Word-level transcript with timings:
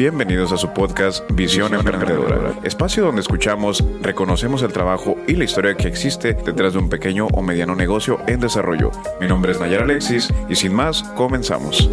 Bienvenidos 0.00 0.50
a 0.50 0.56
su 0.56 0.72
podcast 0.72 1.30
Visión, 1.32 1.74
Emprendedora, 1.74 2.54
espacio 2.64 3.04
donde 3.04 3.20
escuchamos, 3.20 3.84
reconocemos 4.00 4.62
el 4.62 4.72
trabajo 4.72 5.18
y 5.28 5.34
la 5.34 5.44
historia 5.44 5.74
que 5.74 5.88
existe 5.88 6.32
detrás 6.32 6.72
de 6.72 6.78
un 6.78 6.88
pequeño 6.88 7.26
o 7.26 7.42
mediano 7.42 7.76
negocio 7.76 8.18
en 8.26 8.40
desarrollo. 8.40 8.92
Mi 9.20 9.28
nombre 9.28 9.52
es 9.52 9.60
Nayar 9.60 9.82
Alexis 9.82 10.32
y 10.48 10.54
sin 10.54 10.72
más, 10.72 11.02
comenzamos. 11.02 11.90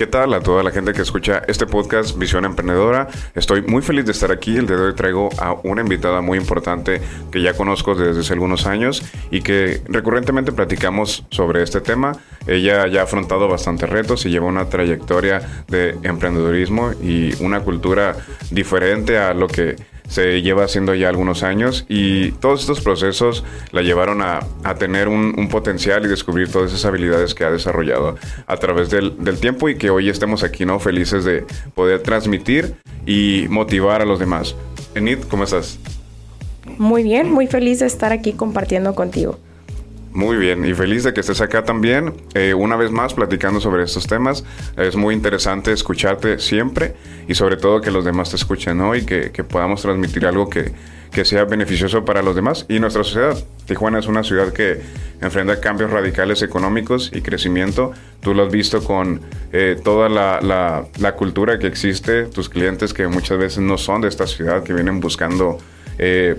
¿Qué 0.00 0.06
tal 0.06 0.32
a 0.32 0.40
toda 0.40 0.62
la 0.62 0.70
gente 0.70 0.94
que 0.94 1.02
escucha 1.02 1.42
este 1.46 1.66
podcast 1.66 2.16
Visión 2.16 2.46
Emprendedora? 2.46 3.08
Estoy 3.34 3.60
muy 3.60 3.82
feliz 3.82 4.06
de 4.06 4.12
estar 4.12 4.32
aquí. 4.32 4.56
El 4.56 4.66
día 4.66 4.78
de 4.78 4.84
hoy 4.84 4.94
traigo 4.94 5.28
a 5.36 5.52
una 5.62 5.82
invitada 5.82 6.22
muy 6.22 6.38
importante 6.38 7.02
que 7.30 7.42
ya 7.42 7.52
conozco 7.52 7.94
desde 7.94 8.20
hace 8.22 8.32
algunos 8.32 8.64
años 8.64 9.02
y 9.30 9.42
que 9.42 9.82
recurrentemente 9.88 10.52
platicamos 10.52 11.26
sobre 11.28 11.62
este 11.62 11.82
tema. 11.82 12.12
Ella 12.46 12.86
ya 12.86 13.00
ha 13.00 13.04
afrontado 13.04 13.46
bastantes 13.46 13.90
retos 13.90 14.24
y 14.24 14.30
lleva 14.30 14.46
una 14.46 14.70
trayectoria 14.70 15.42
de 15.68 15.98
emprendedorismo 16.02 16.92
y 17.02 17.34
una 17.44 17.60
cultura 17.60 18.16
diferente 18.50 19.18
a 19.18 19.34
lo 19.34 19.48
que 19.48 19.76
se 20.10 20.42
lleva 20.42 20.64
haciendo 20.64 20.94
ya 20.94 21.08
algunos 21.08 21.42
años 21.42 21.86
y 21.88 22.32
todos 22.32 22.60
estos 22.60 22.80
procesos 22.80 23.44
la 23.70 23.82
llevaron 23.82 24.20
a, 24.22 24.40
tener 24.78 25.08
un, 25.08 25.48
potencial 25.48 26.04
y 26.04 26.08
descubrir 26.08 26.50
todas 26.50 26.72
esas 26.72 26.84
habilidades 26.84 27.34
que 27.34 27.44
ha 27.44 27.50
desarrollado 27.50 28.16
a 28.46 28.56
través 28.56 28.90
del, 28.90 29.14
tiempo 29.40 29.68
y 29.68 29.76
que 29.76 29.90
hoy 29.90 30.08
estemos 30.08 30.42
aquí, 30.42 30.66
¿no? 30.66 30.80
Felices 30.80 31.24
de 31.24 31.44
poder 31.74 32.02
transmitir 32.02 32.74
y 33.06 33.46
motivar 33.48 34.02
a 34.02 34.04
los 34.04 34.18
demás. 34.18 34.56
Enid, 34.94 35.20
¿cómo 35.30 35.44
estás? 35.44 35.78
Muy 36.76 37.04
bien, 37.04 37.30
muy 37.30 37.46
feliz 37.46 37.78
de 37.78 37.86
estar 37.86 38.12
aquí 38.12 38.32
compartiendo 38.32 38.94
contigo. 38.94 39.38
Muy 40.12 40.36
bien, 40.38 40.64
y 40.64 40.74
feliz 40.74 41.04
de 41.04 41.14
que 41.14 41.20
estés 41.20 41.40
acá 41.40 41.62
también, 41.62 42.12
eh, 42.34 42.52
una 42.52 42.74
vez 42.74 42.90
más 42.90 43.14
platicando 43.14 43.60
sobre 43.60 43.84
estos 43.84 44.08
temas. 44.08 44.44
Es 44.76 44.96
muy 44.96 45.14
interesante 45.14 45.72
escucharte 45.72 46.40
siempre 46.40 46.94
y 47.28 47.34
sobre 47.34 47.56
todo 47.56 47.80
que 47.80 47.92
los 47.92 48.04
demás 48.04 48.30
te 48.30 48.36
escuchen, 48.36 48.78
¿no? 48.78 48.96
Y 48.96 49.04
que, 49.04 49.30
podamos 49.44 49.82
transmitir 49.82 50.26
algo 50.26 50.50
que, 50.50 50.72
sea 51.24 51.44
beneficioso 51.44 52.04
para 52.04 52.22
los 52.22 52.34
demás 52.34 52.66
y 52.68 52.80
nuestra 52.80 53.04
sociedad. 53.04 53.36
Tijuana 53.66 54.00
es 54.00 54.06
una 54.06 54.24
ciudad 54.24 54.52
que 54.52 54.80
enfrenta 55.20 55.60
cambios 55.60 55.90
radicales 55.90 56.42
económicos 56.42 57.10
y 57.14 57.20
crecimiento. 57.20 57.92
Tú 58.20 58.34
lo 58.34 58.46
has 58.46 58.52
visto 58.52 58.82
con 58.82 59.20
eh, 59.52 59.78
toda 59.82 60.08
la, 60.08 60.40
la, 60.98 61.12
cultura 61.14 61.58
que 61.58 61.66
existe, 61.68 62.24
tus 62.24 62.48
clientes 62.48 62.94
que 62.94 63.06
muchas 63.06 63.38
veces 63.38 63.58
no 63.58 63.78
son 63.78 64.00
de 64.00 64.08
esta 64.08 64.26
ciudad, 64.26 64.64
que 64.64 64.72
vienen 64.72 64.98
buscando... 64.98 65.58
Eh, 65.98 66.36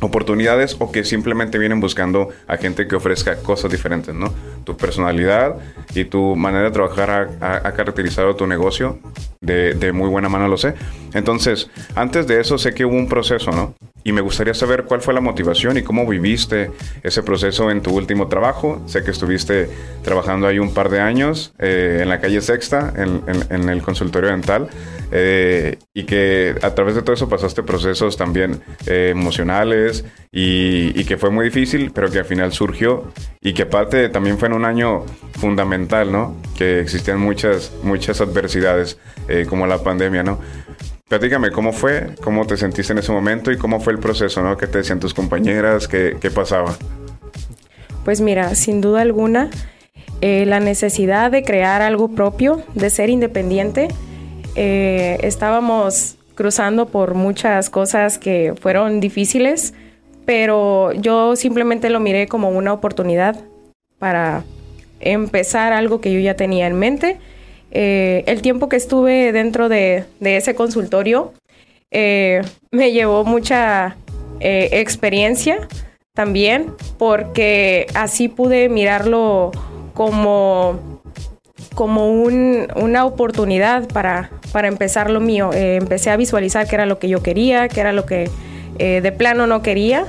oportunidades 0.00 0.76
o 0.78 0.92
que 0.92 1.04
simplemente 1.04 1.58
vienen 1.58 1.80
buscando 1.80 2.28
a 2.46 2.56
gente 2.56 2.86
que 2.86 2.96
ofrezca 2.96 3.36
cosas 3.36 3.70
diferentes, 3.70 4.14
¿no? 4.14 4.32
Tu 4.64 4.76
personalidad 4.76 5.56
y 5.94 6.04
tu 6.04 6.36
manera 6.36 6.64
de 6.64 6.70
trabajar 6.70 7.30
ha, 7.40 7.72
caracterizado 7.72 8.36
tu 8.36 8.46
negocio 8.46 8.98
de, 9.44 9.92
muy 9.92 10.08
buena 10.08 10.28
mano, 10.28 10.48
lo 10.48 10.56
sé. 10.56 10.74
Entonces, 11.12 11.70
antes 11.94 12.26
de 12.26 12.40
eso 12.40 12.58
sé 12.58 12.74
que 12.74 12.84
hubo 12.84 12.96
un 12.96 13.08
proceso, 13.08 13.50
¿no? 13.50 13.74
y 14.04 14.12
me 14.12 14.20
gustaría 14.20 14.52
saber 14.52 14.84
cuál 14.84 15.00
fue 15.00 15.14
la 15.14 15.20
motivación 15.20 15.78
y 15.78 15.82
cómo 15.82 16.06
viviste 16.06 16.70
ese 17.02 17.22
proceso 17.22 17.70
en 17.70 17.80
tu 17.80 17.96
último 17.96 18.28
trabajo. 18.28 18.82
Sé 18.86 19.02
que 19.02 19.10
estuviste 19.10 19.68
trabajando 20.02 20.46
ahí 20.46 20.58
un 20.58 20.74
par 20.74 20.90
de 20.90 21.00
años 21.00 21.54
eh, 21.58 22.00
en 22.02 22.10
la 22.10 22.20
calle 22.20 22.42
Sexta, 22.42 22.92
en, 22.96 23.68
el 23.68 23.82
consultorio 23.82 24.28
dental, 24.28 24.68
eh, 25.10 25.78
y 25.94 26.04
que 26.04 26.54
a 26.60 26.74
través 26.74 26.94
de 26.94 27.02
todo 27.02 27.14
eso 27.14 27.30
pasaste 27.30 27.62
procesos 27.62 28.18
también 28.18 28.60
eh, 28.86 29.08
emocionales 29.10 30.04
y, 30.30 30.92
y, 31.00 31.04
que 31.04 31.16
fue 31.16 31.30
muy 31.30 31.46
difícil, 31.46 31.90
pero 31.94 32.10
que 32.10 32.18
al 32.18 32.24
final 32.26 32.52
surgió 32.52 33.10
y 33.40 33.54
que 33.54 33.62
aparte 33.62 34.10
también 34.10 34.36
fue 34.38 34.48
en 34.48 34.54
un 34.54 34.66
año 34.66 35.06
fundamental, 35.38 36.12
¿no? 36.12 36.36
Que 36.56 36.80
existían 36.80 37.18
muchas, 37.18 37.72
muchas 37.82 38.20
adversidades 38.20 38.98
como 39.48 39.66
la 39.66 39.82
pandemia, 39.82 40.22
¿no? 40.22 40.38
Platícame 41.08 41.50
cómo 41.50 41.72
fue, 41.72 42.14
cómo 42.22 42.46
te 42.46 42.56
sentiste 42.56 42.92
en 42.94 42.98
ese 42.98 43.12
momento 43.12 43.52
y 43.52 43.58
cómo 43.58 43.78
fue 43.78 43.92
el 43.92 43.98
proceso, 43.98 44.42
¿no? 44.42 44.56
¿Qué 44.56 44.66
te 44.66 44.78
decían 44.78 45.00
tus 45.00 45.12
compañeras? 45.12 45.86
¿Qué, 45.86 46.30
pasaba? 46.34 46.76
Pues 48.06 48.22
mira, 48.22 48.54
sin 48.54 48.80
duda 48.80 49.02
alguna, 49.02 49.50
eh, 50.22 50.46
la 50.46 50.60
necesidad 50.60 51.30
de 51.30 51.44
crear 51.44 51.82
algo 51.82 52.08
propio, 52.08 52.62
de 52.74 52.88
ser 52.88 53.10
independiente. 53.10 53.88
Eh, 54.56 55.18
estábamos 55.20 56.16
cruzando 56.34 56.86
por 56.86 57.12
muchas 57.12 57.68
cosas 57.68 58.18
que 58.18 58.54
fueron 58.58 59.00
difíciles, 59.00 59.74
pero 60.24 60.92
yo 60.94 61.36
simplemente 61.36 61.90
lo 61.90 62.00
miré 62.00 62.28
como 62.28 62.48
una 62.48 62.72
oportunidad 62.72 63.44
para 63.98 64.42
empezar 65.04 65.72
algo 65.72 66.00
que 66.00 66.12
yo 66.12 66.18
ya 66.18 66.34
tenía 66.34 66.66
en 66.66 66.74
mente 66.74 67.18
eh, 67.76 68.22
el 68.28 68.40
tiempo 68.40 68.68
que 68.68 68.76
estuve 68.76 69.32
dentro 69.32 69.68
de, 69.68 70.04
ese 70.20 70.54
consultorio 70.54 71.34
eh, 71.90 72.40
me 72.70 72.92
llevó 72.92 73.24
mucha 73.24 73.96
eh, 74.38 74.68
experiencia 74.72 75.66
también, 76.14 76.72
porque 76.98 77.88
así 77.94 78.28
pude 78.28 78.68
mirarlo 78.68 79.50
como, 79.92 81.00
como 81.74 82.12
una 82.12 83.04
oportunidad 83.04 83.88
para, 83.88 84.30
para 84.52 84.68
empezar 84.68 85.10
lo 85.10 85.18
mío. 85.20 85.50
empecé 85.52 86.10
a 86.10 86.16
visualizar 86.16 86.68
qué 86.68 86.76
era 86.76 86.86
lo 86.86 87.00
que 87.00 87.08
yo 87.08 87.24
quería, 87.24 87.68
qué 87.68 87.80
era 87.80 87.92
lo 87.92 88.06
que 88.06 88.30
de 88.78 89.12
plano 89.12 89.48
no 89.48 89.62
quería 89.62 90.06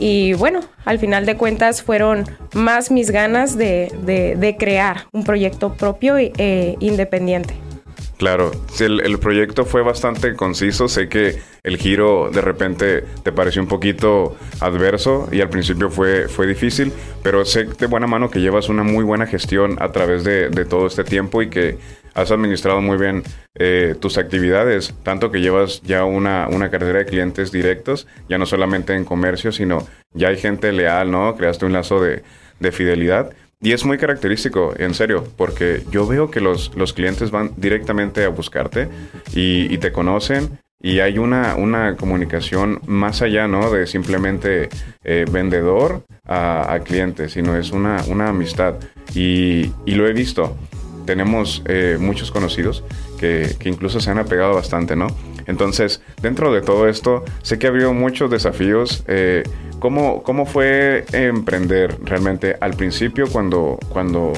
y 0.00 0.32
bueno, 0.32 0.60
al 0.86 0.98
final 0.98 1.26
de 1.26 1.36
cuentas 1.36 1.82
fueron 1.82 2.24
más 2.54 2.90
mis 2.90 3.10
ganas 3.10 3.56
de, 3.56 4.56
crear 4.58 5.06
un 5.12 5.24
proyecto 5.24 5.74
propio 5.74 6.16
e 6.16 6.76
independiente. 6.80 7.54
Claro, 8.16 8.50
el, 8.78 9.00
el, 9.00 9.18
proyecto 9.18 9.64
fue 9.64 9.82
bastante 9.82 10.34
conciso. 10.36 10.88
Sé 10.88 11.08
que 11.08 11.38
el 11.62 11.78
giro 11.78 12.30
de 12.30 12.42
repente 12.42 13.02
te 13.22 13.32
pareció 13.32 13.62
un 13.62 13.68
poquito 13.68 14.36
adverso 14.60 15.26
y 15.32 15.40
al 15.40 15.48
principio 15.48 15.88
fue, 15.88 16.28
fue 16.28 16.46
difícil, 16.46 16.92
pero 17.22 17.46
sé 17.46 17.64
de 17.64 17.86
buena 17.86 18.06
mano 18.06 18.28
que 18.28 18.40
llevas 18.40 18.68
una 18.68 18.82
muy 18.82 19.04
buena 19.04 19.26
gestión 19.26 19.78
a 19.80 19.90
través 19.92 20.22
de, 20.22 20.50
de 20.50 20.64
todo 20.66 20.86
este 20.86 21.02
tiempo 21.02 21.40
y 21.40 21.48
que 21.48 21.78
has 22.14 22.30
administrado 22.30 22.80
muy 22.80 22.96
bien 22.98 23.22
eh, 23.54 23.94
tus 23.98 24.18
actividades, 24.18 24.94
tanto 25.02 25.30
que 25.30 25.40
llevas 25.40 25.82
ya 25.82 26.04
una, 26.04 26.48
una 26.48 26.70
cartera 26.70 27.00
de 27.00 27.06
clientes 27.06 27.52
directos, 27.52 28.06
ya 28.28 28.38
no 28.38 28.46
solamente 28.46 28.94
en 28.94 29.04
comercio, 29.04 29.52
sino 29.52 29.86
ya 30.12 30.28
hay 30.28 30.36
gente 30.36 30.72
leal, 30.72 31.10
¿no? 31.10 31.36
Creaste 31.36 31.66
un 31.66 31.72
lazo 31.72 32.00
de, 32.00 32.22
de 32.58 32.72
fidelidad. 32.72 33.32
Y 33.62 33.72
es 33.72 33.84
muy 33.84 33.98
característico, 33.98 34.72
en 34.78 34.94
serio, 34.94 35.24
porque 35.36 35.82
yo 35.90 36.06
veo 36.06 36.30
que 36.30 36.40
los, 36.40 36.74
los 36.76 36.94
clientes 36.94 37.30
van 37.30 37.52
directamente 37.58 38.24
a 38.24 38.30
buscarte 38.30 38.88
y, 39.34 39.76
te 39.78 39.92
conocen 39.92 40.58
y 40.82 41.00
hay 41.00 41.18
una, 41.18 41.56
una, 41.56 41.94
comunicación 41.96 42.80
más 42.86 43.20
allá, 43.20 43.48
¿no? 43.48 43.70
De 43.70 43.86
simplemente 43.86 44.70
eh, 45.04 45.26
vendedor 45.30 46.04
a, 46.26 46.80
cliente, 46.84 47.28
sino 47.28 47.54
es 47.54 47.70
una, 47.70 48.02
una 48.08 48.30
amistad. 48.30 48.76
Y, 49.14 49.72
lo 49.84 50.08
he 50.08 50.14
visto 50.14 50.56
tenemos 51.10 51.60
eh, 51.66 51.96
muchos 51.98 52.30
conocidos 52.30 52.84
que, 53.18 53.56
incluso 53.64 53.98
se 53.98 54.12
han 54.12 54.18
apegado 54.18 54.54
bastante, 54.54 54.94
¿no? 54.94 55.08
Entonces, 55.48 56.00
dentro 56.22 56.52
de 56.52 56.60
todo 56.60 56.86
esto, 56.86 57.24
sé 57.42 57.58
que 57.58 57.66
ha 57.66 57.70
habido 57.70 57.92
muchos 57.92 58.30
desafíos. 58.30 59.02
Eh, 59.08 59.42
¿cómo, 59.80 60.22
¿cómo, 60.22 60.46
fue 60.46 61.04
emprender 61.10 61.98
realmente 62.04 62.56
al 62.60 62.74
principio 62.74 63.26
cuando, 63.26 63.76
cuando 63.88 64.32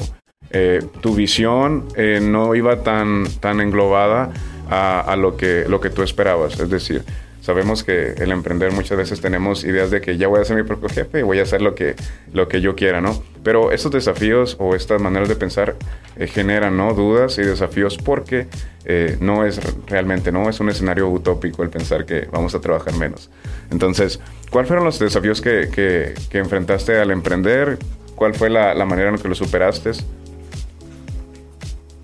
eh, 0.49 0.83
tu 0.99 1.13
visión 1.13 1.89
no 2.21 2.55
iba 2.55 2.81
tan, 2.81 3.25
tan 3.39 3.61
englobada 3.61 4.31
a, 4.67 5.01
a, 5.01 5.15
lo, 5.15 5.37
que, 5.37 5.65
lo 5.67 5.79
que 5.79 5.91
tú 5.91 6.01
esperabas? 6.01 6.59
Es 6.59 6.71
decir, 6.71 7.03
Sabemos 7.43 7.83
que 7.83 8.13
el 8.13 8.31
emprender 8.31 8.71
muchas 8.71 8.97
veces 8.97 9.19
tenemos 9.19 9.65
ideas 9.65 9.91
de 9.91 9.99
que 9.99 10.15
ya 10.15 10.29
voy 10.29 10.39
a 10.39 10.45
ser 10.45 10.55
mi 10.55 10.63
propio 10.63 10.87
jefe 10.87 11.19
y 11.19 11.23
voy 11.23 11.39
a 11.39 11.43
hacer 11.43 11.61
lo 11.61 11.75
que, 11.75 11.93
lo 12.31 12.47
que 12.47 12.61
yo 12.61 12.73
quiera, 12.73 13.01
¿no? 13.01 13.21
Pero 13.43 13.73
estos 13.73 13.91
desafíos 13.91 14.55
o 14.61 14.75
estas 14.75 15.01
maneras 15.01 15.27
de 15.27 15.35
pensar 15.35 15.75
eh, 16.15 16.27
generan 16.27 16.77
¿no? 16.77 16.93
dudas 16.93 17.37
y 17.39 17.41
desafíos 17.41 17.97
porque 17.97 18.47
eh, 18.85 19.17
no 19.19 19.45
es 19.45 19.59
realmente, 19.87 20.31
no 20.31 20.49
es 20.49 20.61
un 20.61 20.69
escenario 20.69 21.09
utópico 21.09 21.63
el 21.63 21.69
pensar 21.69 22.05
que 22.05 22.29
vamos 22.31 22.55
a 22.55 22.61
trabajar 22.61 22.95
menos. 22.95 23.29
Entonces, 23.71 24.21
¿cuáles 24.49 24.69
fueron 24.69 24.85
los 24.85 24.97
desafíos 24.97 25.41
que, 25.41 25.67
que, 25.69 26.37
enfrentaste 26.37 26.97
al 26.97 27.11
emprender? 27.11 27.77
¿Cuál 28.15 28.35
fue 28.35 28.49
la, 28.49 28.73
la 28.73 28.85
manera 28.85 29.09
en 29.09 29.17
que 29.17 29.27
lo 29.27 29.35
superaste? 29.35 29.91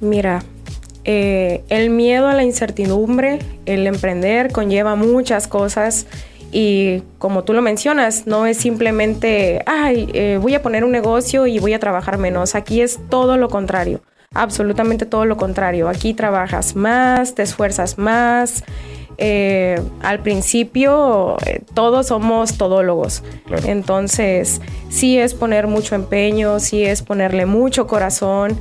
Mira, 0.01 0.43
eh, 1.05 1.63
el 1.69 1.89
miedo 1.89 2.27
a 2.27 2.33
la 2.33 2.43
incertidumbre, 2.43 3.39
el 3.65 3.87
emprender 3.87 4.51
conlleva 4.51 4.95
muchas 4.95 5.47
cosas 5.47 6.07
y 6.51 7.03
como 7.19 7.43
tú 7.43 7.53
lo 7.53 7.61
mencionas, 7.61 8.27
no 8.27 8.45
es 8.45 8.57
simplemente, 8.57 9.61
ay, 9.65 10.09
eh, 10.13 10.39
voy 10.41 10.55
a 10.55 10.61
poner 10.61 10.83
un 10.83 10.91
negocio 10.91 11.47
y 11.47 11.59
voy 11.59 11.73
a 11.73 11.79
trabajar 11.79 12.17
menos. 12.17 12.55
Aquí 12.55 12.81
es 12.81 12.99
todo 13.09 13.37
lo 13.37 13.49
contrario, 13.49 14.01
absolutamente 14.33 15.05
todo 15.05 15.25
lo 15.25 15.37
contrario. 15.37 15.87
Aquí 15.87 16.13
trabajas 16.13 16.75
más, 16.75 17.35
te 17.35 17.43
esfuerzas 17.43 17.97
más. 17.97 18.63
Eh, 19.21 19.81
al 20.01 20.19
principio 20.19 21.35
todos 21.73 22.07
somos 22.07 22.57
todólogos, 22.57 23.21
entonces 23.65 24.61
sí 24.87 25.19
es 25.19 25.33
poner 25.33 25.67
mucho 25.67 25.95
empeño, 25.95 26.61
sí 26.61 26.85
es 26.85 27.01
ponerle 27.01 27.45
mucho 27.45 27.85
corazón 27.85 28.57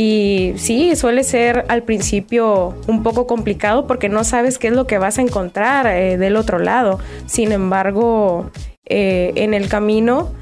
Y 0.00 0.52
sí, 0.58 0.94
suele 0.94 1.24
ser 1.24 1.64
al 1.66 1.82
principio 1.82 2.76
un 2.86 3.02
poco 3.02 3.26
complicado 3.26 3.88
porque 3.88 4.08
no 4.08 4.22
sabes 4.22 4.56
qué 4.56 4.68
es 4.68 4.72
lo 4.72 4.86
que 4.86 4.96
vas 4.96 5.18
a 5.18 5.22
encontrar 5.22 5.88
eh, 5.88 6.16
del 6.16 6.36
otro 6.36 6.60
lado. 6.60 7.00
Sin 7.26 7.50
embargo, 7.50 8.48
eh, 8.84 9.32
en 9.34 9.54
el 9.54 9.68
camino 9.68 10.32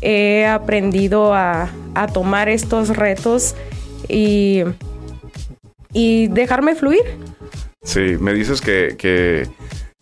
he 0.00 0.46
aprendido 0.46 1.32
a, 1.32 1.70
tomar 2.12 2.48
estos 2.48 2.96
retos 2.96 3.54
y, 4.08 4.64
y 5.92 6.26
dejarme 6.26 6.74
fluir. 6.74 7.04
Sí, 7.84 8.16
me 8.18 8.34
dices 8.34 8.60
que 8.60 9.46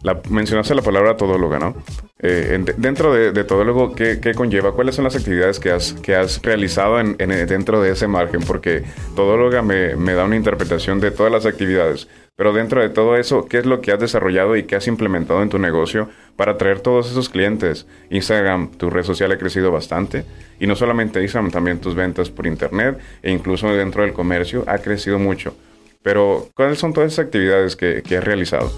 la, 0.02 0.20
mencionaste 0.28 0.74
la 0.74 0.82
palabra 0.82 1.16
todóloga, 1.16 1.58
¿no? 1.58 1.74
Eh, 2.18 2.58
dentro 2.76 3.12
de, 3.12 3.32
de 3.32 3.44
todólogo, 3.44 3.94
¿qué, 3.94 4.20
¿qué, 4.20 4.34
conlleva? 4.34 4.72
¿Cuáles 4.72 4.94
son 4.94 5.04
las 5.04 5.16
actividades 5.16 5.58
que 5.58 5.70
has, 5.70 5.92
que 5.92 6.14
has 6.14 6.40
realizado 6.42 7.00
en, 7.00 7.16
dentro 7.16 7.80
de 7.80 7.90
ese 7.90 8.06
margen? 8.06 8.42
Porque 8.42 8.84
todóloga 9.16 9.62
me, 9.62 9.96
me 9.96 10.14
da 10.14 10.24
una 10.24 10.36
interpretación 10.36 11.00
de 11.00 11.10
todas 11.10 11.32
las 11.32 11.46
actividades, 11.46 12.08
pero 12.36 12.52
dentro 12.52 12.80
de 12.80 12.88
todo 12.88 13.16
eso, 13.16 13.46
¿qué 13.46 13.58
es 13.58 13.66
lo 13.66 13.80
que 13.80 13.92
has 13.92 14.00
desarrollado 14.00 14.56
y 14.56 14.64
qué 14.64 14.76
has 14.76 14.88
implementado 14.88 15.42
en 15.42 15.48
tu 15.48 15.58
negocio 15.58 16.08
para 16.36 16.52
atraer 16.52 16.80
todos 16.80 17.10
esos 17.10 17.28
clientes? 17.28 17.86
Instagram, 18.10 18.70
tu 18.72 18.88
red 18.88 19.04
social 19.04 19.30
ha 19.32 19.38
crecido 19.38 19.70
bastante. 19.70 20.24
Y 20.58 20.66
no 20.66 20.74
solamente 20.74 21.20
Instagram, 21.20 21.50
también 21.50 21.80
tus 21.80 21.94
ventas 21.94 22.30
por 22.30 22.46
internet 22.46 22.98
e 23.22 23.30
incluso 23.30 23.68
dentro 23.68 24.02
del 24.02 24.12
comercio 24.12 24.64
ha 24.66 24.78
crecido 24.78 25.18
mucho. 25.18 25.54
Pero, 26.02 26.48
¿cuáles 26.54 26.78
son 26.78 26.92
todas 26.92 27.12
esas 27.12 27.26
actividades 27.26 27.76
que, 27.76 28.02
que 28.02 28.16
has 28.16 28.24
realizado? 28.24 28.72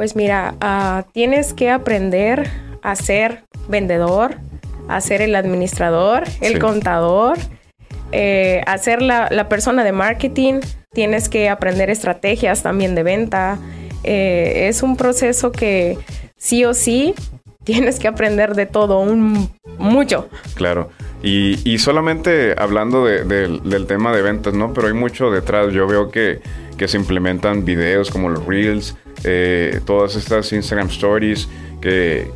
Pues 0.00 0.16
mira, 0.16 0.54
uh, 0.62 1.06
tienes 1.12 1.52
que 1.52 1.68
aprender 1.68 2.50
a 2.80 2.96
ser 2.96 3.44
vendedor, 3.68 4.36
a 4.88 4.98
ser 5.02 5.20
el 5.20 5.34
administrador, 5.34 6.24
el 6.40 6.58
contador, 6.58 7.36
eh, 8.10 8.62
a 8.64 8.78
ser 8.78 9.02
la, 9.02 9.28
la, 9.30 9.50
persona 9.50 9.84
de 9.84 9.92
marketing. 9.92 10.60
Tienes 10.94 11.28
que 11.28 11.50
aprender 11.50 11.90
estrategias 11.90 12.62
también 12.62 12.94
de 12.94 13.02
venta. 13.02 13.58
Eh, 14.02 14.68
es 14.68 14.82
un 14.82 14.96
proceso 14.96 15.52
que 15.52 15.98
sí 16.38 16.64
o 16.64 16.72
sí 16.72 17.14
tienes 17.64 17.98
que 17.98 18.08
aprender 18.08 18.54
de 18.54 18.64
todo, 18.64 19.00
un, 19.00 19.50
mucho. 19.76 20.30
Claro. 20.54 20.88
Y, 21.22 21.58
y 21.70 21.76
solamente 21.76 22.54
hablando 22.56 23.04
de, 23.04 23.24
del 23.26 23.86
tema 23.86 24.16
de 24.16 24.22
ventas, 24.22 24.54
¿no? 24.54 24.72
Pero 24.72 24.86
hay 24.86 24.94
mucho 24.94 25.30
detrás. 25.30 25.74
Yo 25.74 25.86
veo 25.86 26.10
que, 26.10 26.40
que 26.80 26.88
se 26.88 26.96
implementan 26.96 27.66
videos 27.66 28.10
como 28.10 28.30
los 28.30 28.46
Reels, 28.46 28.96
eh, 29.24 29.80
todas 29.84 30.16
estas 30.16 30.50
Instagram 30.50 30.88
Stories 30.88 31.46
que 31.78 32.30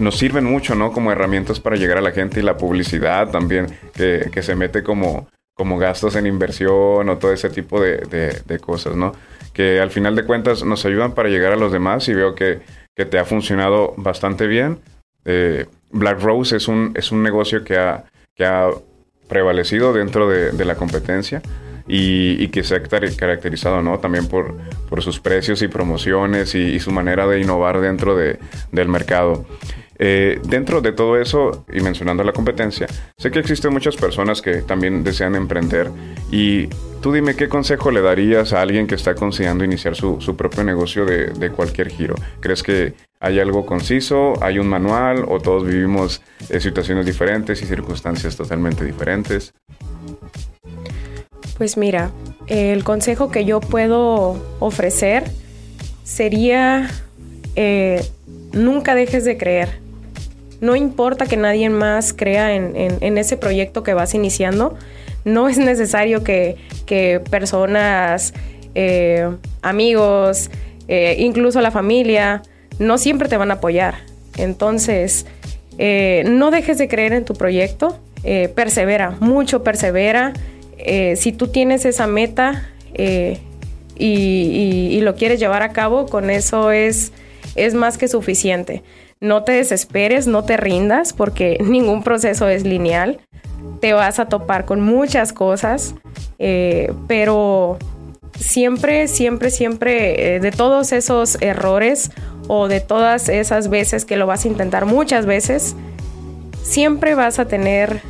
nos 0.00 0.16
sirven 0.18 0.44
mucho, 0.44 0.74
¿no? 0.74 0.90
Como 0.90 1.12
herramientas 1.12 1.60
para 1.60 1.76
llegar 1.76 1.98
a 1.98 2.00
la 2.00 2.10
gente 2.10 2.40
y 2.40 2.42
la 2.42 2.56
publicidad 2.56 3.30
también, 3.30 3.68
que, 3.94 4.30
que 4.32 4.42
se 4.42 4.56
mete 4.56 4.82
como, 4.82 5.28
como 5.54 5.78
gastos 5.78 6.16
en 6.16 6.26
inversión 6.26 7.08
o 7.08 7.18
todo 7.18 7.32
ese 7.32 7.50
tipo 7.50 7.80
de, 7.80 7.98
de, 8.44 8.58
cosas, 8.58 8.96
¿no? 8.96 9.12
Que 9.52 9.78
al 9.78 9.92
final 9.92 10.16
de 10.16 10.24
cuentas 10.24 10.64
nos 10.64 10.84
ayudan 10.84 11.12
para 11.12 11.28
llegar 11.28 11.52
a 11.52 11.56
los 11.56 11.70
demás 11.70 12.08
y 12.08 12.14
veo 12.14 12.34
que, 12.34 12.62
que 12.96 13.04
te 13.04 13.20
ha 13.20 13.24
funcionado 13.24 13.94
bastante 13.96 14.48
bien. 14.48 14.80
Eh, 15.24 15.66
Black 15.92 16.20
Rose 16.20 16.56
es 16.56 16.66
un, 16.66 16.94
es 16.96 17.12
un 17.12 17.22
negocio 17.22 17.62
que 17.62 17.76
ha, 17.76 18.02
que 18.34 18.44
ha 18.44 18.70
prevalecido 19.28 19.92
dentro 19.92 20.28
de, 20.28 20.50
de 20.50 20.64
la 20.64 20.74
competencia 20.74 21.42
y, 21.86 22.48
que 22.48 22.64
se 22.64 22.76
ha 22.76 22.82
caracterizado 22.82 23.82
¿no? 23.82 23.98
también 23.98 24.26
por, 24.26 24.54
por 24.88 25.02
sus 25.02 25.20
precios 25.20 25.62
y 25.62 25.68
promociones 25.68 26.54
y, 26.54 26.78
su 26.80 26.90
manera 26.90 27.26
de 27.26 27.40
innovar 27.40 27.80
dentro 27.80 28.16
de, 28.16 28.38
del 28.72 28.88
mercado. 28.88 29.44
Eh, 29.96 30.40
dentro 30.44 30.80
de 30.80 30.90
todo 30.90 31.20
eso, 31.20 31.64
y 31.72 31.80
mencionando 31.80 32.24
la 32.24 32.32
competencia, 32.32 32.88
sé 33.16 33.30
que 33.30 33.38
existen 33.38 33.72
muchas 33.72 33.94
personas 33.94 34.42
que 34.42 34.62
también 34.62 35.04
desean 35.04 35.36
emprender 35.36 35.88
y 36.32 36.66
tú 37.00 37.12
dime 37.12 37.36
qué 37.36 37.48
consejo 37.48 37.92
le 37.92 38.00
darías 38.00 38.52
a 38.52 38.60
alguien 38.60 38.88
que 38.88 38.96
está 38.96 39.14
considerando 39.14 39.62
iniciar 39.62 39.94
su, 39.94 40.20
su 40.20 40.36
propio 40.36 40.64
negocio 40.64 41.04
de, 41.06 41.28
de, 41.28 41.50
cualquier 41.50 41.90
giro. 41.90 42.16
¿Crees 42.40 42.64
que 42.64 42.94
hay 43.20 43.38
algo 43.38 43.64
conciso, 43.64 44.34
hay 44.42 44.58
un 44.58 44.66
manual 44.66 45.24
o 45.28 45.38
todos 45.38 45.64
vivimos 45.64 46.22
eh, 46.50 46.58
situaciones 46.58 47.06
diferentes 47.06 47.62
y 47.62 47.66
circunstancias 47.66 48.36
totalmente 48.36 48.84
diferentes? 48.84 49.54
Pues 51.56 51.76
mira, 51.76 52.10
el 52.48 52.82
consejo 52.82 53.30
que 53.30 53.44
yo 53.44 53.60
puedo 53.60 54.36
ofrecer 54.58 55.24
sería 56.02 56.90
eh, 57.56 58.04
nunca 58.52 58.94
dejes 58.94 59.24
de 59.24 59.36
creer. 59.36 59.68
No 60.60 60.76
importa 60.76 61.26
que 61.26 61.36
nadie 61.36 61.68
más 61.70 62.12
crea 62.12 62.54
en, 62.54 63.18
ese 63.18 63.36
proyecto 63.36 63.82
que 63.82 63.92
vas 63.92 64.14
iniciando, 64.14 64.76
no 65.24 65.48
es 65.48 65.58
necesario 65.58 66.24
que, 66.24 66.56
personas, 67.30 68.32
eh, 68.74 69.28
amigos, 69.62 70.50
eh, 70.88 71.16
incluso 71.18 71.60
la 71.60 71.70
familia, 71.70 72.42
no 72.78 72.98
siempre 72.98 73.28
te 73.28 73.36
van 73.36 73.50
a 73.50 73.54
apoyar. 73.54 73.94
Entonces, 74.38 75.26
no 75.78 76.50
dejes 76.50 76.78
de 76.78 76.88
creer 76.88 77.12
en 77.12 77.24
tu 77.24 77.34
proyecto, 77.34 77.98
persevera, 78.54 79.10
mucho 79.20 79.62
persevera. 79.62 80.32
Eh, 80.84 81.16
si 81.16 81.32
tú 81.32 81.48
tienes 81.48 81.86
esa 81.86 82.06
meta 82.06 82.70
eh, 82.92 83.40
y, 83.96 85.00
lo 85.00 85.16
quieres 85.16 85.40
llevar 85.40 85.62
a 85.62 85.72
cabo, 85.72 86.06
con 86.06 86.30
eso 86.30 86.70
es, 86.70 87.12
es 87.56 87.74
más 87.74 87.98
que 87.98 88.08
suficiente. 88.08 88.82
No 89.20 89.44
te 89.44 89.52
desesperes, 89.52 90.26
no 90.26 90.44
te 90.44 90.56
rindas, 90.56 91.12
porque 91.12 91.58
ningún 91.64 92.02
proceso 92.02 92.48
es 92.48 92.64
lineal. 92.64 93.20
Te 93.80 93.92
vas 93.92 94.18
a 94.18 94.26
topar 94.28 94.66
con 94.66 94.80
muchas 94.80 95.32
cosas, 95.32 95.94
eh, 96.38 96.92
pero 97.06 97.78
siempre, 98.38 99.08
siempre, 99.08 99.50
siempre, 99.50 100.40
de 100.40 100.50
todos 100.50 100.92
esos 100.92 101.40
errores 101.40 102.10
o 102.46 102.68
de 102.68 102.80
todas 102.80 103.28
esas 103.28 103.68
veces 103.68 104.04
que 104.04 104.16
lo 104.16 104.26
vas 104.26 104.44
a 104.44 104.48
intentar 104.48 104.84
muchas 104.86 105.24
veces, 105.24 105.76
siempre 106.62 107.14
vas 107.14 107.38
a 107.38 107.46
tener 107.46 108.00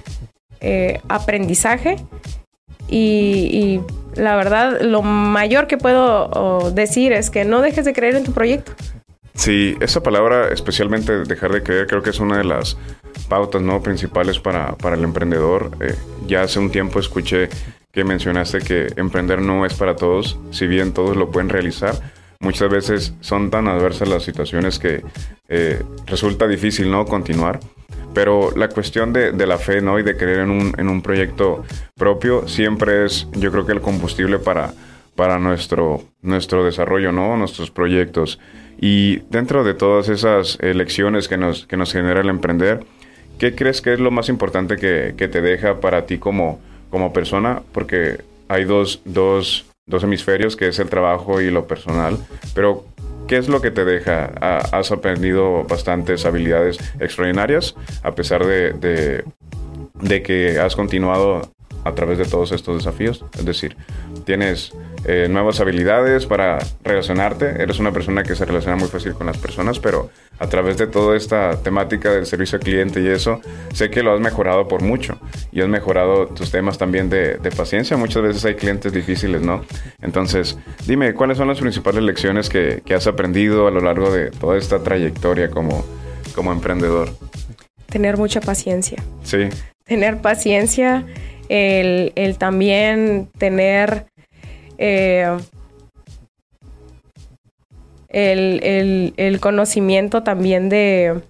aprendizaje 1.09 1.97
y, 2.88 3.81
la 4.14 4.36
verdad, 4.36 4.81
lo 4.81 5.02
mayor 5.02 5.66
que 5.66 5.78
puedo 5.78 6.70
decir 6.72 7.12
es 7.12 7.31
que 7.31 7.44
no 7.44 7.62
dejes 7.62 7.84
de 7.84 7.92
creer 7.92 8.16
en 8.16 8.25
tu 8.25 8.32
proyecto. 8.32 8.72
Sí, 9.34 9.76
esa 9.81 10.02
palabra, 10.02 10.48
especialmente 10.52 11.25
dejar 11.25 11.52
de 11.52 11.62
creer, 11.62 11.88
creo 11.88 12.02
que 12.02 12.10
es 12.10 12.20
una 12.20 12.38
de 12.38 12.44
las 12.44 12.76
pautas 13.28 13.62
no 13.62 13.82
principales 13.82 14.38
para, 14.38 14.76
para 14.76 14.94
el 14.94 15.02
emprendedor. 15.02 15.72
Eh, 15.81 15.96
ya 16.26 16.42
hace 16.42 16.60
un 16.60 16.70
tiempo 16.70 17.00
escuché 17.00 17.48
que 17.90 18.04
mencionaste 18.04 18.60
que 18.60 18.92
emprender 18.96 19.40
no 19.40 19.66
es 19.66 19.75
para 19.75 19.96
todos, 19.96 20.38
si 20.50 20.66
bien 20.66 20.92
todos 20.92 21.16
lo 21.16 21.31
pueden 21.31 21.48
realizar. 21.48 21.94
Muchas 22.40 22.70
veces 22.70 23.14
son 23.20 23.50
tan 23.50 23.69
adversas 23.69 24.08
las 24.08 24.22
situaciones 24.22 24.79
que 24.79 25.03
eh, 25.48 25.82
resulta 26.06 26.46
difícil 26.46 26.91
no 26.91 27.05
continuar. 27.06 27.60
Pero 28.12 28.53
la 28.56 28.69
cuestión 28.69 29.12
de, 29.12 29.32
la 29.46 29.58
fe 29.58 29.81
¿no? 29.81 29.98
y 29.98 30.05
de 30.05 30.17
creer 30.17 30.41
en 30.41 30.50
un, 30.50 30.72
en 30.79 30.88
un, 30.88 31.03
proyecto 31.03 31.64
propio 31.96 32.46
siempre 32.46 33.05
es, 33.05 33.26
yo 33.32 33.50
creo 33.50 33.67
que 33.67 33.72
el 33.72 33.81
combustible 33.81 34.38
para, 34.38 34.72
para 35.17 35.41
nuestro, 35.41 36.05
nuestro 36.22 36.64
desarrollo, 36.64 37.10
¿no? 37.10 37.36
nuestros 37.36 37.72
proyectos. 37.72 38.38
Y 38.81 39.17
dentro 39.31 39.64
de 39.64 39.74
todas 39.74 40.08
esas 40.08 40.58
lecciones 40.62 41.26
que 41.26 41.36
nos, 41.36 41.67
que 41.67 41.76
nos 41.76 41.93
genera 41.93 42.20
el 42.20 42.29
emprender, 42.29 42.84
¿qué 43.38 43.55
crees 43.56 43.81
que 43.81 43.94
es 43.94 44.00
lo 44.00 44.12
más 44.12 44.29
importante 44.29 44.76
que, 44.76 45.14
que 45.17 45.26
te 45.26 45.41
deja 45.41 45.81
para 45.81 46.06
ti 46.06 46.19
como, 46.19 46.60
como 46.91 47.12
persona? 47.12 47.62
Porque 47.72 48.19
hay 48.48 48.64
dos, 48.64 49.00
dos, 49.05 49.67
dos 49.86 50.05
hemisferios, 50.05 50.56
que 50.56 50.69
es 50.69 50.79
el 50.79 50.88
trabajo 50.88 51.41
y 51.41 51.50
lo 51.50 51.67
personal. 51.67 52.19
Pero 52.55 52.84
¿Qué 53.26 53.38
es 53.38 53.48
lo 53.48 53.62
que 53.62 53.70
te 53.70 53.84
deja? 53.84 54.26
Has 54.70 54.93
aprendido 54.93 55.64
bastantes 55.64 56.26
habilidades 56.26 56.79
extraordinarias 57.00 57.74
a 58.03 58.14
pesar 58.14 58.44
de, 58.44 59.24
de, 60.03 60.22
que 60.22 60.58
has 60.58 60.76
continuado 60.76 61.50
a 61.84 61.94
través 61.94 62.19
de 62.19 62.26
todos 62.26 62.53
estos 62.53 62.76
desafíos. 62.76 63.24
Es 63.38 63.46
decir, 63.46 63.76
tienes 64.26 64.72
eh, 65.06 65.29
nuevas 65.29 65.61
habilidades 65.61 66.25
para 66.25 66.58
relacionarte. 66.82 67.63
Eres 67.63 67.79
una 67.79 67.93
persona 67.93 68.23
que 68.23 68.34
se 68.34 68.44
relaciona 68.44 68.77
muy 68.77 68.89
fácil 68.89 69.13
con 69.13 69.27
las 69.27 69.37
personas, 69.37 69.79
pero 69.79 70.11
a 70.39 70.49
través 70.49 70.79
de 70.79 70.87
toda 70.87 71.17
esta 71.17 71.63
temática 71.63 72.11
del 72.11 72.25
servicio 72.25 72.56
al 72.56 72.65
cliente 72.65 73.01
y 73.01 73.08
eso, 73.08 73.41
sé 73.73 73.91
que 73.91 74.03
lo 74.03 74.15
has 74.15 74.20
mejorado 74.20 74.67
por 74.67 74.82
mucho 74.82 75.19
y 75.53 75.61
has 75.61 75.69
mejorado 75.69 76.29
tus 76.29 76.51
temas 76.51 76.79
también 76.79 77.11
de, 77.11 77.39
paciencia. 77.55 77.96
Muchas 77.96 78.23
veces 78.23 78.44
hay 78.46 78.55
clientes 78.55 78.93
difíciles, 78.93 79.43
¿no? 79.43 79.65
Entonces, 80.01 80.58
dime, 80.87 81.15
¿cuáles 81.15 81.39
son 81.39 81.49
las 81.49 81.61
principales 81.61 82.03
lecciones 82.03 82.49
que, 82.49 82.82
has 82.94 83.06
aprendido 83.06 83.67
a 83.67 83.70
lo 83.70 83.81
largo 83.81 84.11
de 84.11 84.31
toda 84.31 84.56
esta 84.56 84.82
trayectoria 84.82 85.51
como, 85.51 85.84
como 86.34 86.53
emprendedor? 86.53 87.11
Tener 87.87 88.17
mucha 88.17 88.41
paciencia. 88.41 89.03
Sí. 89.23 89.49
Tener 89.84 90.23
paciencia, 90.23 91.05
el, 91.49 92.13
el 92.17 92.39
también 92.39 93.29
tener 93.37 94.06
eh, 94.78 95.36
el, 98.14 99.40
conocimiento 99.40 100.22
también 100.22 100.69
de, 100.69 101.20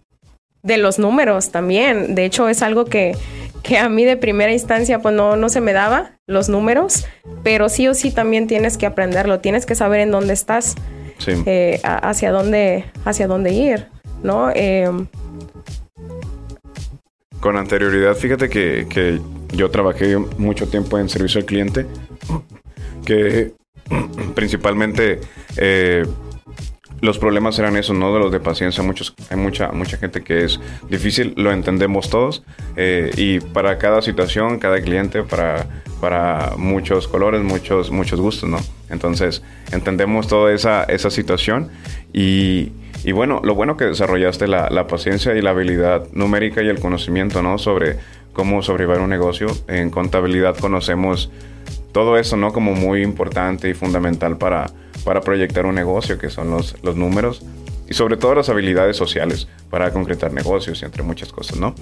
los 0.63 0.99
números 0.99 1.51
también. 1.51 2.15
De 2.15 2.25
hecho, 2.25 2.49
es 2.49 2.63
algo 2.63 2.85
que, 2.85 3.17
que 3.63 3.79
a 3.79 3.89
mí 3.89 4.05
de 4.05 4.17
primera 4.17 4.53
instancia 4.53 5.01
pues 5.01 5.15
no, 5.15 5.37
no 5.37 5.49
se 5.49 5.61
me 5.61 5.73
daba 5.73 6.13
los 6.27 6.49
números, 6.49 7.07
pero 7.43 7.69
sí 7.69 7.89
o 7.89 7.95
sí 7.95 8.11
también 8.11 8.47
tienes 8.47 8.77
que 8.77 8.87
aprenderlo, 8.87 9.41
tienes 9.41 9.67
que 9.67 9.75
saber 9.75 10.01
en 10.01 10.11
dónde 10.11 10.35
estás, 10.35 10.75
eh, 11.27 11.81
hacia, 11.83 12.33
dónde, 12.33 12.85
hacia 13.05 13.27
dónde 13.27 13.53
ir, 13.53 13.89
¿no? 14.23 14.51
Eh, 14.55 14.91
Con 17.41 17.57
anterioridad, 17.57 18.15
fíjate 18.15 18.49
que, 18.49 18.87
que 18.89 19.21
yo 19.53 19.71
trabajé 19.71 20.17
mucho 20.17 20.69
tiempo 20.69 20.99
en 20.99 21.09
servicio 21.09 21.41
al 21.41 21.47
cliente, 21.47 21.87
que 23.05 23.53
principalmente 24.35 25.21
eh, 25.57 26.05
los 27.05 27.19
problemas 27.19 27.59
eran 27.59 27.77
esos, 27.77 27.97
¿no? 27.97 28.15
De 28.15 28.19
los 28.19 28.33
de 28.33 28.41
paciencia. 28.41 28.83
Muchos, 28.83 29.15
hay 29.31 29.37
mucha, 29.37 29.71
mucha 29.73 29.99
gente 29.99 30.23
que 30.23 30.45
es 30.45 30.59
difícil, 30.89 31.35
lo 31.37 31.53
entendemos 31.53 32.09
todos. 32.09 32.43
Eh, 32.77 33.11
y 33.17 33.41
para 33.41 33.77
cada 33.79 34.01
situación, 34.01 34.59
cada 34.59 34.81
cliente, 34.81 35.23
para, 35.23 35.67
para 36.01 36.55
muchos 36.57 37.07
colores, 37.07 37.43
muchos, 37.43 37.91
muchos 37.91 38.21
gustos, 38.21 38.49
¿no? 38.49 38.59
Entonces, 38.89 39.43
entendemos 39.71 40.29
toda 40.29 40.53
esa, 40.55 40.85
esa 40.85 41.11
situación. 41.11 41.69
Y, 42.13 42.73
y 43.05 43.13
bueno, 43.13 43.43
lo 43.45 43.55
bueno 43.55 43.77
que 43.77 43.85
desarrollaste 43.85 44.47
la, 44.49 44.71
la, 44.71 44.87
paciencia 44.87 45.35
y 45.35 45.43
la 45.43 45.51
habilidad 45.51 46.07
numérica 46.13 46.63
y 46.63 46.69
el 46.69 46.81
conocimiento, 46.81 47.43
¿no? 47.43 47.59
Sobre 47.59 47.99
cómo 48.33 48.63
sobrevivir 48.63 49.01
un 49.01 49.11
negocio. 49.11 49.49
En 49.69 49.91
contabilidad 49.91 50.57
conocemos 50.57 51.31
todo 51.95 52.19
eso, 52.19 52.37
¿no? 52.37 52.53
Como 52.53 52.75
muy 52.75 53.03
importante 53.03 53.71
y 53.71 53.75
fundamental 53.75 54.37
para 54.37 54.67
para 55.05 55.21
proyectar 55.21 55.67
un 55.67 55.75
negocio, 55.75 56.19
que 56.19 56.31
son 56.31 56.51
los, 56.51 56.77
los 56.83 56.97
números, 56.97 57.43
y 57.89 57.95
sobre 57.95 58.17
todo 58.17 58.35
las 58.35 58.49
habilidades 58.49 58.97
sociales 58.97 59.47
para 59.71 59.93
concretar 59.93 60.33
negocios 60.33 60.81
y 60.81 60.87
entre 60.87 61.03
muchas 61.03 61.31
cosas, 61.31 61.59
¿no? 61.59 61.75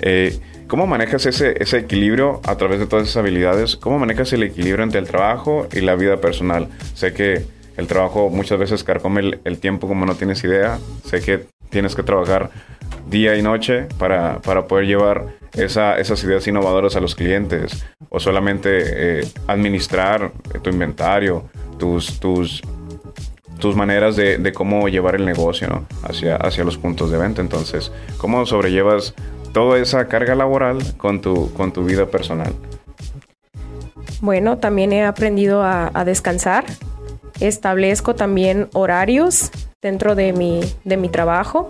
Eh, 0.00 0.38
¿Cómo 0.66 0.86
manejas 0.86 1.26
ese, 1.26 1.62
ese 1.62 1.78
equilibrio 1.78 2.40
a 2.44 2.56
través 2.56 2.80
de 2.80 2.86
todas 2.86 3.06
esas 3.06 3.18
habilidades? 3.18 3.76
¿Cómo 3.76 3.98
manejas 3.98 4.32
el 4.32 4.42
equilibrio 4.42 4.82
entre 4.82 5.00
el 5.00 5.06
trabajo 5.06 5.68
y 5.70 5.82
la 5.82 5.94
vida 5.94 6.16
personal? 6.22 6.68
Sé 6.94 7.12
que 7.12 7.44
el 7.76 7.86
trabajo 7.86 8.30
muchas 8.30 8.58
veces 8.58 8.82
carcome 8.82 9.20
el, 9.20 9.40
el 9.44 9.58
tiempo 9.58 9.86
como 9.86 10.06
no 10.06 10.14
tienes 10.14 10.42
idea. 10.44 10.78
Sé 11.04 11.20
que 11.20 11.44
tienes 11.68 11.94
que 11.94 12.02
trabajar 12.02 12.50
día 13.08 13.36
y 13.36 13.42
noche 13.42 13.86
para, 13.98 14.40
para 14.40 14.66
poder 14.66 14.86
llevar 14.86 15.26
esa, 15.54 15.98
esas 15.98 16.22
ideas 16.24 16.46
innovadoras 16.46 16.96
a 16.96 17.00
los 17.00 17.14
clientes 17.14 17.84
o 18.08 18.20
solamente 18.20 19.20
eh, 19.20 19.28
administrar 19.46 20.32
tu 20.62 20.70
inventario 20.70 21.50
tus, 21.82 22.20
tus, 22.20 22.62
tus 23.58 23.74
maneras 23.74 24.14
de, 24.14 24.52
cómo 24.52 24.88
llevar 24.88 25.16
el 25.16 25.24
negocio 25.24 25.84
hacia, 26.04 26.36
hacia 26.36 26.62
los 26.62 26.78
puntos 26.78 27.10
de 27.10 27.18
venta. 27.18 27.40
Entonces, 27.40 27.90
¿cómo 28.18 28.46
sobrellevas 28.46 29.14
toda 29.52 29.78
esa 29.78 30.06
carga 30.06 30.36
laboral 30.36 30.78
con 30.96 31.20
tu, 31.20 31.52
con 31.54 31.72
tu 31.72 31.84
vida 31.84 32.06
personal? 32.06 32.52
Bueno, 34.20 34.58
también 34.58 34.92
he 34.92 35.04
aprendido 35.04 35.62
a, 35.64 35.90
descansar. 36.04 36.64
Establezco 37.40 38.14
también 38.14 38.68
horarios 38.72 39.50
dentro 39.80 40.14
de 40.14 40.32
mi, 40.32 40.60
de 40.84 40.96
mi 40.96 41.08
trabajo. 41.08 41.68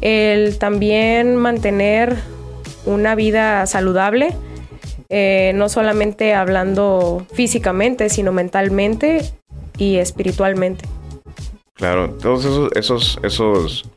El 0.00 0.58
también 0.58 1.36
mantener 1.36 2.16
una 2.86 3.14
vida 3.14 3.66
saludable 3.66 4.34
eh, 5.10 5.52
no 5.54 5.70
solamente 5.70 6.34
hablando 6.34 7.26
físicamente, 7.32 8.10
sino 8.10 8.30
mentalmente 8.30 9.22
y 9.78 9.96
espiritualmente. 9.96 10.84
Claro, 11.72 12.10
todos 12.10 12.44
esos, 12.44 12.70
esos, 12.74 13.18
esos, 13.22 13.90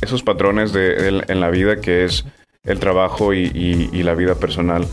esos 0.00 0.22
patrones 0.24 0.72
de, 0.72 1.22
en 1.28 1.40
la 1.40 1.50
vida 1.50 1.80
que 1.80 2.04
es 2.04 2.24
el 2.64 2.80
trabajo 2.80 3.32
y, 3.32 4.02
la 4.02 4.14
vida 4.14 4.34
personal, 4.34 4.86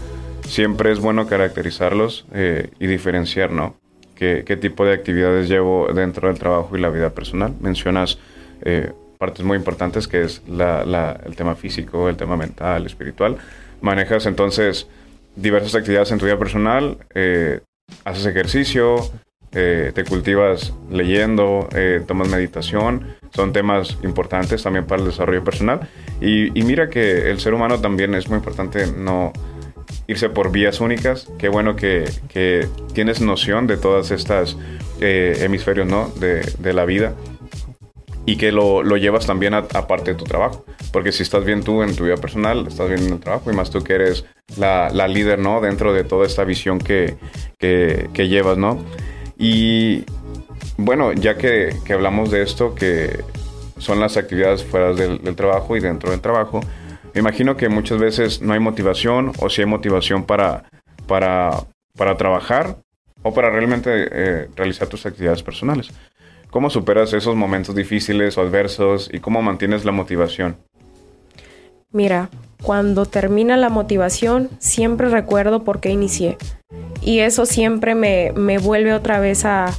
siempre 0.45 0.91
es 0.91 1.00
bueno 1.00 1.25
caracterizarlos 1.25 2.25
eh, 2.33 2.69
y 2.79 2.85
diferenciar, 2.85 3.51
¿no? 3.51 3.75
¿Qué, 4.13 4.43
¿Qué, 4.45 4.57
tipo 4.57 4.85
de 4.85 4.93
actividades 4.93 5.50
llevo 5.50 5.88
dentro 5.91 6.27
del 6.27 6.38
trabajo 6.38 6.77
y 6.77 6.81
la 6.81 6.89
vida 6.89 7.09
personal? 7.09 7.55
Mencionas 7.61 8.19
eh, 8.61 8.91
partes 9.21 9.45
muy 9.45 9.55
importantes 9.55 10.07
que 10.07 10.23
es 10.23 10.41
el 10.47 11.35
tema 11.35 11.53
físico, 11.53 12.09
el 12.09 12.17
tema 12.17 12.35
mental, 12.35 12.87
espiritual. 12.87 13.37
Manejas 13.79 14.25
entonces 14.25 14.87
diversas 15.35 15.75
actividades 15.75 16.11
en 16.11 16.17
tu 16.17 16.25
vida 16.25 16.39
personal, 16.39 16.97
eh, 17.13 17.59
haces 18.03 18.25
ejercicio, 18.25 18.95
eh, 19.51 19.91
te 19.93 20.05
cultivas 20.05 20.73
leyendo, 20.89 21.69
eh, 21.75 22.01
tomas 22.07 22.29
meditación, 22.29 23.15
son 23.31 23.53
temas 23.53 23.99
importantes 24.01 24.63
también 24.63 24.87
para 24.87 25.03
el 25.03 25.07
desarrollo 25.09 25.43
personal. 25.43 25.87
Y, 26.19 26.49
mira 26.63 26.89
que 26.89 27.29
el 27.29 27.39
ser 27.39 27.53
humano 27.53 27.79
también 27.79 28.15
es 28.15 28.27
muy 28.27 28.37
importante 28.37 28.87
no 28.87 29.33
irse 30.07 30.29
por 30.29 30.51
vías 30.51 30.81
únicas. 30.81 31.29
Qué 31.37 31.47
bueno 31.47 31.75
que, 31.75 32.09
tienes 32.95 33.21
noción 33.21 33.67
de 33.67 33.77
todas 33.77 34.09
estas 34.09 34.57
hemisferios 34.99 35.87
¿no? 35.87 36.09
de, 36.19 36.41
de 36.57 36.73
la 36.73 36.85
vida 36.85 37.13
y 38.31 38.38
que 38.38 38.53
lo, 38.53 38.81
lo 38.81 38.95
llevas 38.95 39.27
también 39.27 39.53
aparte 39.53 40.11
de 40.11 40.17
tu 40.17 40.23
trabajo. 40.23 40.63
Porque 40.93 41.11
si 41.11 41.21
estás 41.21 41.43
bien 41.43 41.63
tú 41.63 41.83
en 41.83 41.97
tu 41.97 42.05
vida 42.05 42.15
personal, 42.15 42.65
estás 42.65 42.88
bien 42.88 43.03
en 43.03 43.13
el 43.13 43.19
trabajo 43.19 43.51
y 43.51 43.53
más 43.53 43.69
tú 43.69 43.83
que 43.83 43.91
eres 43.91 44.23
la, 44.55 44.89
la 44.89 45.09
líder, 45.09 45.38
¿no? 45.38 45.59
Dentro 45.59 45.91
de 45.91 46.05
toda 46.05 46.25
esta 46.25 46.45
visión 46.45 46.79
que, 46.79 47.17
que, 47.59 48.27
llevas, 48.29 48.57
¿no? 48.57 48.85
Y 49.38 50.05
bueno, 50.77 51.11
ya 51.11 51.38
que, 51.38 51.75
hablamos 51.89 52.31
de 52.31 52.41
esto, 52.43 52.73
que 52.73 53.19
son 53.77 54.00
las 54.00 54.15
actividades 54.15 54.63
fuera 54.63 54.93
del, 54.93 55.21
del, 55.21 55.35
trabajo 55.35 55.75
y 55.75 55.81
dentro 55.81 56.11
del 56.11 56.21
trabajo, 56.21 56.61
me 57.13 57.19
imagino 57.19 57.57
que 57.57 57.67
muchas 57.67 58.00
veces 58.00 58.41
no 58.41 58.53
hay 58.53 58.61
motivación 58.61 59.33
o 59.39 59.50
si 59.50 59.59
hay 59.59 59.67
motivación 59.67 60.23
para, 60.23 60.69
para, 61.05 61.65
para 61.97 62.15
trabajar 62.15 62.77
o 63.23 63.33
para 63.33 63.50
realmente 63.50 63.89
eh, 63.93 64.47
realizar 64.55 64.88
tus 64.88 65.05
actividades 65.05 65.43
personales. 65.43 65.91
¿Cómo 66.51 66.70
superas 66.70 67.13
esos 67.13 67.34
momentos 67.38 67.75
difíciles 67.75 68.38
o 68.38 68.41
adversos 68.41 69.10
y 69.12 69.20
cómo 69.20 69.41
mantienes 69.41 69.86
la 69.86 69.93
motivación? 69.93 70.58
Mira, 71.93 72.29
cuando 72.62 73.05
termina 73.05 73.55
la 73.55 73.70
motivación, 73.70 74.50
siempre 74.60 75.08
recuerdo 75.08 75.63
por 75.63 75.79
qué 75.79 75.89
inicié. 75.89 76.38
Y 77.01 77.20
eso 77.20 77.46
siempre 77.46 77.96
me, 77.96 78.58
vuelve 78.58 78.93
otra 78.93 79.22
vez 79.22 79.46
a, 79.46 79.72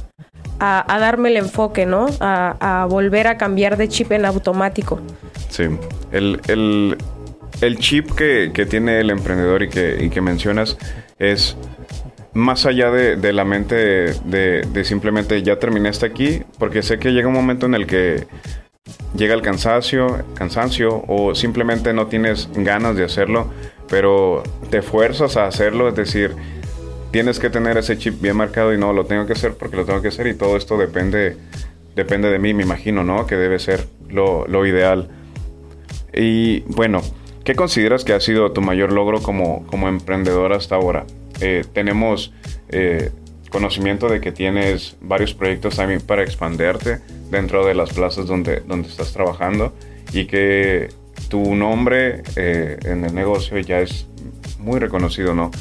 darme 0.59 1.29
el 1.29 1.37
enfoque, 1.37 1.85
¿no? 1.85 2.07
A, 2.19 2.87
volver 2.89 3.27
a 3.27 3.37
cambiar 3.37 3.77
de 3.77 3.87
chip 3.87 4.11
en 4.11 4.25
automático. 4.25 4.99
Sí, 5.49 5.65
el, 6.11 6.97
chip 7.77 8.11
que, 8.13 8.49
tiene 8.67 8.99
el 8.99 9.11
emprendedor 9.11 9.61
y 9.61 9.69
que, 9.69 10.03
y 10.05 10.09
que 10.09 10.21
mencionas 10.21 10.75
es 11.19 11.55
más 12.33 12.65
allá 12.65 12.89
de, 12.89 13.33
la 13.33 13.45
mente 13.45 13.75
de, 13.75 14.83
simplemente 14.85 15.41
ya 15.43 15.59
terminé 15.59 15.89
hasta 15.89 16.07
aquí, 16.07 16.41
porque 16.57 16.81
sé 16.81 16.97
que 16.97 17.11
llega 17.11 17.27
un 17.27 17.33
momento 17.33 17.67
en 17.67 17.75
el 17.75 17.85
que 17.85 18.25
llega 19.15 19.35
el 19.35 19.41
cansancio, 19.41 20.23
cansancio 20.33 21.03
o 21.07 21.35
simplemente 21.35 21.93
no 21.93 22.07
tienes 22.07 22.49
ganas 22.53 22.95
de 22.95 23.03
hacerlo, 23.03 23.51
pero 23.87 24.41
te 24.71 24.81
fuerzas 24.81 25.37
a 25.37 25.45
hacerlo, 25.45 25.87
es 25.87 25.95
decir, 25.95 26.35
tienes 27.11 27.37
que 27.37 27.51
tener 27.51 27.77
ese 27.77 27.97
chip 27.97 28.19
bien 28.19 28.35
marcado 28.35 28.73
y 28.73 28.79
no, 28.79 28.93
lo 28.93 29.05
tengo 29.05 29.27
que 29.27 29.33
hacer 29.33 29.53
porque 29.53 29.75
lo 29.75 29.85
tengo 29.85 30.01
que 30.01 30.07
hacer 30.07 30.25
y 30.25 30.33
todo 30.33 30.57
esto 30.57 30.77
depende, 30.77 31.37
depende 31.95 32.31
de 32.31 32.39
mí, 32.39 32.55
me 32.55 32.63
imagino, 32.63 33.03
¿no? 33.03 33.27
Que 33.27 33.35
debe 33.35 33.59
ser 33.59 33.85
lo, 34.09 34.47
lo 34.47 34.65
ideal. 34.65 35.09
Y 36.11 36.61
bueno, 36.61 37.01
¿qué 37.43 37.53
consideras 37.53 38.03
que 38.03 38.13
ha 38.13 38.19
sido 38.19 38.51
tu 38.51 38.61
mayor 38.61 38.91
logro 38.91 39.21
como, 39.21 39.67
como 39.67 39.87
emprendedor 39.87 40.53
hasta 40.53 40.75
ahora? 40.75 41.05
Eh, 41.43 41.65
tenemos 41.73 42.31
eh, 42.69 43.11
conocimiento 43.49 44.07
de 44.07 44.21
que 44.21 44.31
tienes 44.31 44.95
varios 45.01 45.33
proyectos 45.33 45.75
también 45.75 45.99
para 45.99 46.23
expanderte 46.23 46.99
dentro 47.29 47.65
de 47.65 47.75
las 47.75 47.91
plazas 47.91 48.27
donde, 48.27 48.61
donde 48.61 48.87
estás 48.87 49.11
trabajando 49.11 49.73
y 50.13 50.23
que 50.23 50.87
tu 51.27 51.53
nombre 51.53 52.23
eh, 52.37 52.79
en 52.85 53.03
el 53.03 53.13
negocio 53.13 53.59
ya 53.59 53.81
es 53.81 54.07
muy 54.57 54.79
reconocido, 54.79 55.35
¿no? 55.35 55.51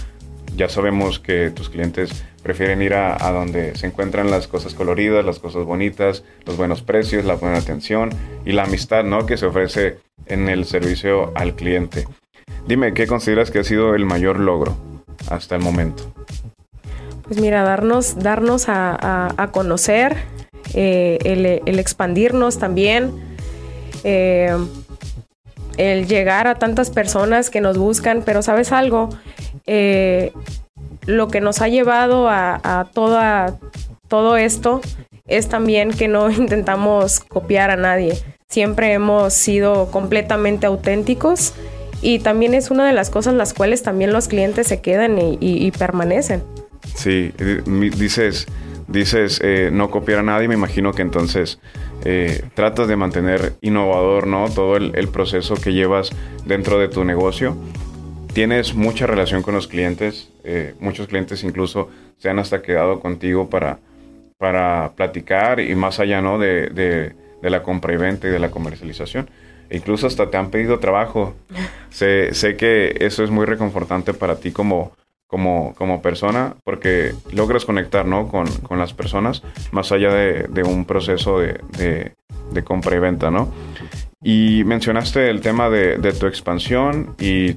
Ya 0.54 0.68
sabemos 0.68 1.18
que 1.18 1.50
tus 1.50 1.68
clientes 1.68 2.24
prefieren 2.44 2.80
ir 2.80 2.94
a, 2.94 3.16
a, 3.26 3.32
donde 3.32 3.74
se 3.74 3.88
encuentran 3.88 4.30
las 4.30 4.46
cosas 4.46 4.74
coloridas, 4.74 5.24
las 5.24 5.40
cosas 5.40 5.64
bonitas, 5.64 6.22
los 6.46 6.56
buenos 6.56 6.82
precios, 6.82 7.24
la 7.24 7.34
buena 7.34 7.58
atención 7.58 8.10
y 8.46 8.52
la 8.52 8.62
amistad, 8.62 9.02
¿no? 9.02 9.26
Que 9.26 9.36
se 9.36 9.46
ofrece 9.46 9.98
en 10.26 10.48
el 10.48 10.64
servicio 10.64 11.32
al 11.34 11.56
cliente. 11.56 12.06
Dime, 12.68 12.94
¿qué 12.94 13.08
consideras 13.08 13.50
que 13.50 13.58
ha 13.58 13.64
sido 13.64 13.96
el 13.96 14.06
mayor 14.06 14.38
logro? 14.38 14.91
Hasta 15.28 15.57
el 15.57 15.62
momento? 15.62 16.12
Pues 17.25 17.40
mira, 17.40 17.62
darnos, 17.62 18.19
darnos 18.19 18.66
a, 18.69 19.49
conocer, 19.52 20.16
eh, 20.75 21.19
el, 21.25 21.78
expandirnos 21.78 22.59
también, 22.59 23.12
eh, 24.04 24.57
el 25.76 26.07
llegar 26.07 26.47
a 26.47 26.57
tantas 26.57 26.90
personas 26.90 27.49
que 27.49 27.61
nos 27.61 27.78
buscan, 27.78 28.23
pero 28.25 28.42
sabes 28.42 28.73
algo, 28.73 29.09
eh, 29.66 30.33
lo 31.07 31.28
que 31.28 31.40
nos 31.40 31.62
ha 31.62 31.69
llevado 31.69 32.28
a, 32.28 32.61
a 32.62 32.85
todo 32.92 34.37
esto 34.37 34.81
es 35.26 35.49
también 35.49 35.90
que 35.92 36.09
no 36.09 36.31
intentamos 36.31 37.21
copiar 37.21 37.71
a 37.71 37.76
nadie. 37.76 38.19
Siempre 38.49 38.92
hemos 38.92 39.33
sido 39.33 39.90
completamente 39.90 40.66
auténticos 40.66 41.54
y 42.02 42.18
también 42.18 42.52
es 42.52 42.71
una 42.71 42.87
de 42.87 42.92
las 42.92 43.09
cosas 43.09 43.35
las 43.35 43.54
cuales 43.54 43.82
también 43.82 44.12
los 44.12 44.28
clientes 44.28 44.66
se 44.66 44.80
quedan 44.80 45.16
y, 45.18 45.71
permanecen. 45.71 46.42
Sí, 46.97 47.32
dices, 47.97 48.47
dices 48.88 49.40
eh, 49.42 49.71
no 49.73 49.90
copiar 49.90 50.18
a 50.18 50.23
nadie, 50.23 50.49
me 50.49 50.54
imagino 50.54 50.92
que 50.92 51.02
entonces 51.02 51.61
eh, 52.04 52.44
tratas 52.54 52.88
de 52.88 52.97
mantener 52.97 53.54
innovador, 53.61 54.26
¿no? 54.26 54.50
Todo 54.50 54.76
el, 54.76 55.09
proceso 55.09 55.54
que 55.54 55.73
llevas 55.73 56.11
dentro 56.44 56.78
de 56.78 56.88
tu 56.88 57.04
negocio. 57.04 57.56
Tienes 58.35 58.75
mucha 58.75 59.06
relación 59.06 59.42
con 59.42 59.54
los 59.54 59.68
clientes, 59.68 60.28
eh, 60.42 60.75
muchos 60.80 61.06
clientes 61.06 61.44
incluso 61.44 61.88
se 62.18 62.28
han 62.28 62.38
hasta 62.40 62.62
quedado 62.62 62.99
contigo 62.99 63.49
para, 63.49 63.78
para 64.38 64.92
platicar 64.97 65.61
y 65.61 65.75
más 65.76 66.00
allá, 66.00 66.21
¿no? 66.21 66.38
De, 66.38 66.68
de 66.68 67.50
la 67.50 67.62
compra 67.62 67.92
y 67.94 67.97
venta 67.97 68.26
y 68.26 68.30
de 68.30 68.38
la 68.38 68.50
comercialización 68.50 69.28
incluso 69.72 70.06
hasta 70.06 70.30
te 70.30 70.36
han 70.36 70.50
pedido 70.50 70.78
trabajo. 70.78 71.34
sé, 71.90 72.34
sé 72.34 72.56
que 72.56 72.96
eso 73.00 73.24
es 73.24 73.30
muy 73.30 73.46
reconfortante 73.46 74.14
para 74.14 74.36
ti 74.36 74.52
como, 74.52 74.92
como, 75.26 75.74
como 75.76 76.02
persona, 76.02 76.54
porque 76.62 77.14
logras 77.32 77.64
conectar 77.64 78.06
¿no? 78.06 78.28
con, 78.28 78.46
con 78.46 78.78
las 78.78 78.92
personas 78.92 79.42
más 79.72 79.90
allá 79.90 80.12
de, 80.12 80.46
de 80.48 80.62
un 80.62 80.84
proceso 80.84 81.40
de, 81.40 81.60
de, 82.52 82.64
compra 82.64 82.96
y 82.96 82.98
venta, 82.98 83.30
¿no? 83.30 83.50
Y 84.22 84.62
mencionaste 84.64 85.30
el 85.30 85.40
tema 85.40 85.70
de, 85.70 85.96
de, 85.96 86.12
tu 86.12 86.26
expansión 86.26 87.16
y 87.18 87.54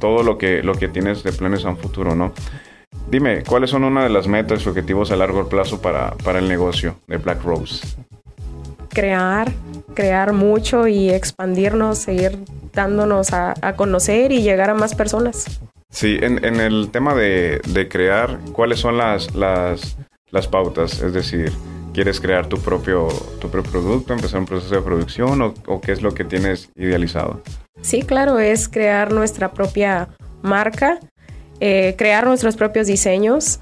todo 0.00 0.24
lo 0.24 0.36
que, 0.36 0.64
lo 0.64 0.74
que 0.74 0.88
tienes 0.88 1.22
de 1.22 1.32
planes 1.32 1.64
a 1.64 1.70
un 1.70 1.76
futuro, 1.76 2.16
¿no? 2.16 2.32
Dime, 3.08 3.44
¿cuáles 3.44 3.70
son 3.70 3.84
una 3.84 4.02
de 4.02 4.10
las 4.10 4.26
metas 4.26 4.66
y 4.66 4.68
objetivos 4.68 5.12
a 5.12 5.16
largo 5.16 5.48
plazo 5.48 5.80
para, 5.80 6.10
para 6.24 6.40
el 6.40 6.48
negocio 6.48 6.96
de 7.06 7.18
Black 7.18 7.42
Rose? 7.44 7.86
Crear 8.92 9.52
crear 9.92 10.32
mucho 10.32 10.86
y 10.86 11.10
expandirnos, 11.10 11.98
seguir 11.98 12.38
dándonos 12.72 13.32
a, 13.32 13.54
conocer 13.76 14.32
y 14.32 14.42
llegar 14.42 14.70
a 14.70 14.74
más 14.74 14.94
personas. 14.94 15.60
Sí, 15.90 16.18
en, 16.20 16.42
el 16.42 16.90
tema 16.90 17.14
de, 17.14 17.60
crear, 17.90 18.38
¿cuáles 18.52 18.80
son 18.80 18.96
las, 18.96 19.34
las, 19.34 19.96
las, 20.30 20.48
pautas? 20.48 21.02
Es 21.02 21.12
decir, 21.12 21.52
¿quieres 21.92 22.20
crear 22.20 22.46
tu 22.46 22.58
propio, 22.58 23.08
tu 23.40 23.50
propio 23.50 23.70
producto, 23.70 24.14
empezar 24.14 24.40
un 24.40 24.46
proceso 24.46 24.74
de 24.74 24.82
producción 24.82 25.42
o, 25.42 25.80
qué 25.80 25.92
es 25.92 26.00
lo 26.00 26.14
que 26.14 26.24
tienes 26.24 26.70
idealizado? 26.76 27.42
Sí, 27.82 28.02
claro, 28.02 28.38
es 28.38 28.68
crear 28.68 29.12
nuestra 29.12 29.52
propia 29.52 30.08
marca, 30.40 30.98
eh, 31.60 31.94
crear 31.98 32.26
nuestros 32.26 32.56
propios 32.56 32.86
diseños 32.86 33.60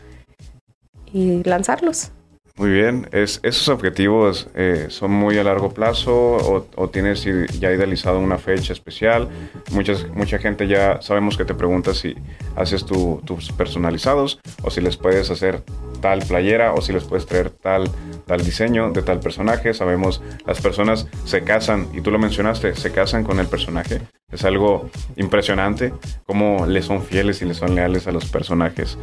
y 1.13 1.43
lanzarlos. 1.43 2.13
Muy 2.61 2.73
bien, 2.73 3.09
es, 3.11 3.41
esos 3.43 3.71
objetivos 3.71 4.49
eh, 4.55 4.89
son 4.91 5.13
muy 5.13 5.39
a 5.39 5.45
largo 5.45 5.73
plazo 5.73 6.67
o, 6.77 6.89
tienes 6.91 7.25
ya 7.59 7.73
idealizado 7.73 8.19
una 8.19 8.37
fecha 8.37 8.75
especial. 8.75 9.31
Muchas, 9.71 10.07
mucha 10.11 10.39
gente 10.39 10.69
ya 10.69 11.01
sabemos 11.01 11.39
que 11.39 11.47
te 11.47 11.55
pregunta 11.55 11.95
si 11.95 12.15
haces 12.57 12.85
tus 12.85 13.51
personalizados 13.53 14.41
o 14.63 14.71
si 14.71 14.83
les 14.83 14.99
puedes 14.99 15.31
hacer 15.31 15.63
tal 16.01 16.21
playera 16.21 16.73
o 16.75 16.81
si 16.81 16.93
les 16.93 17.05
puedes 17.05 17.27
traer 17.27 17.51
tal, 17.51 17.91
tal 18.27 18.45
diseño 18.45 18.91
de 18.91 19.03
tal 19.03 19.21
personaje. 19.21 19.75
Sabemos 19.75 20.23
las 20.47 20.61
personas 20.61 21.07
se 21.25 21.43
casan 21.43 21.89
y 21.93 22.01
tú 22.01 22.11
lo 22.11 22.19
mencionaste, 22.19 22.75
se 22.75 22.93
casan 22.93 23.25
con 23.25 23.39
el 23.39 23.47
personaje. 23.47 24.01
Es 24.33 24.45
algo 24.45 24.89
impresionante 25.17 25.93
cómo 26.27 26.67
le 26.67 26.83
son 26.83 27.03
fieles 27.03 27.43
y 27.43 27.45
le 27.45 27.55
son 27.55 27.75
leales 27.75 28.07
a 28.07 28.13
los 28.13 28.27
personajes. 28.27 28.97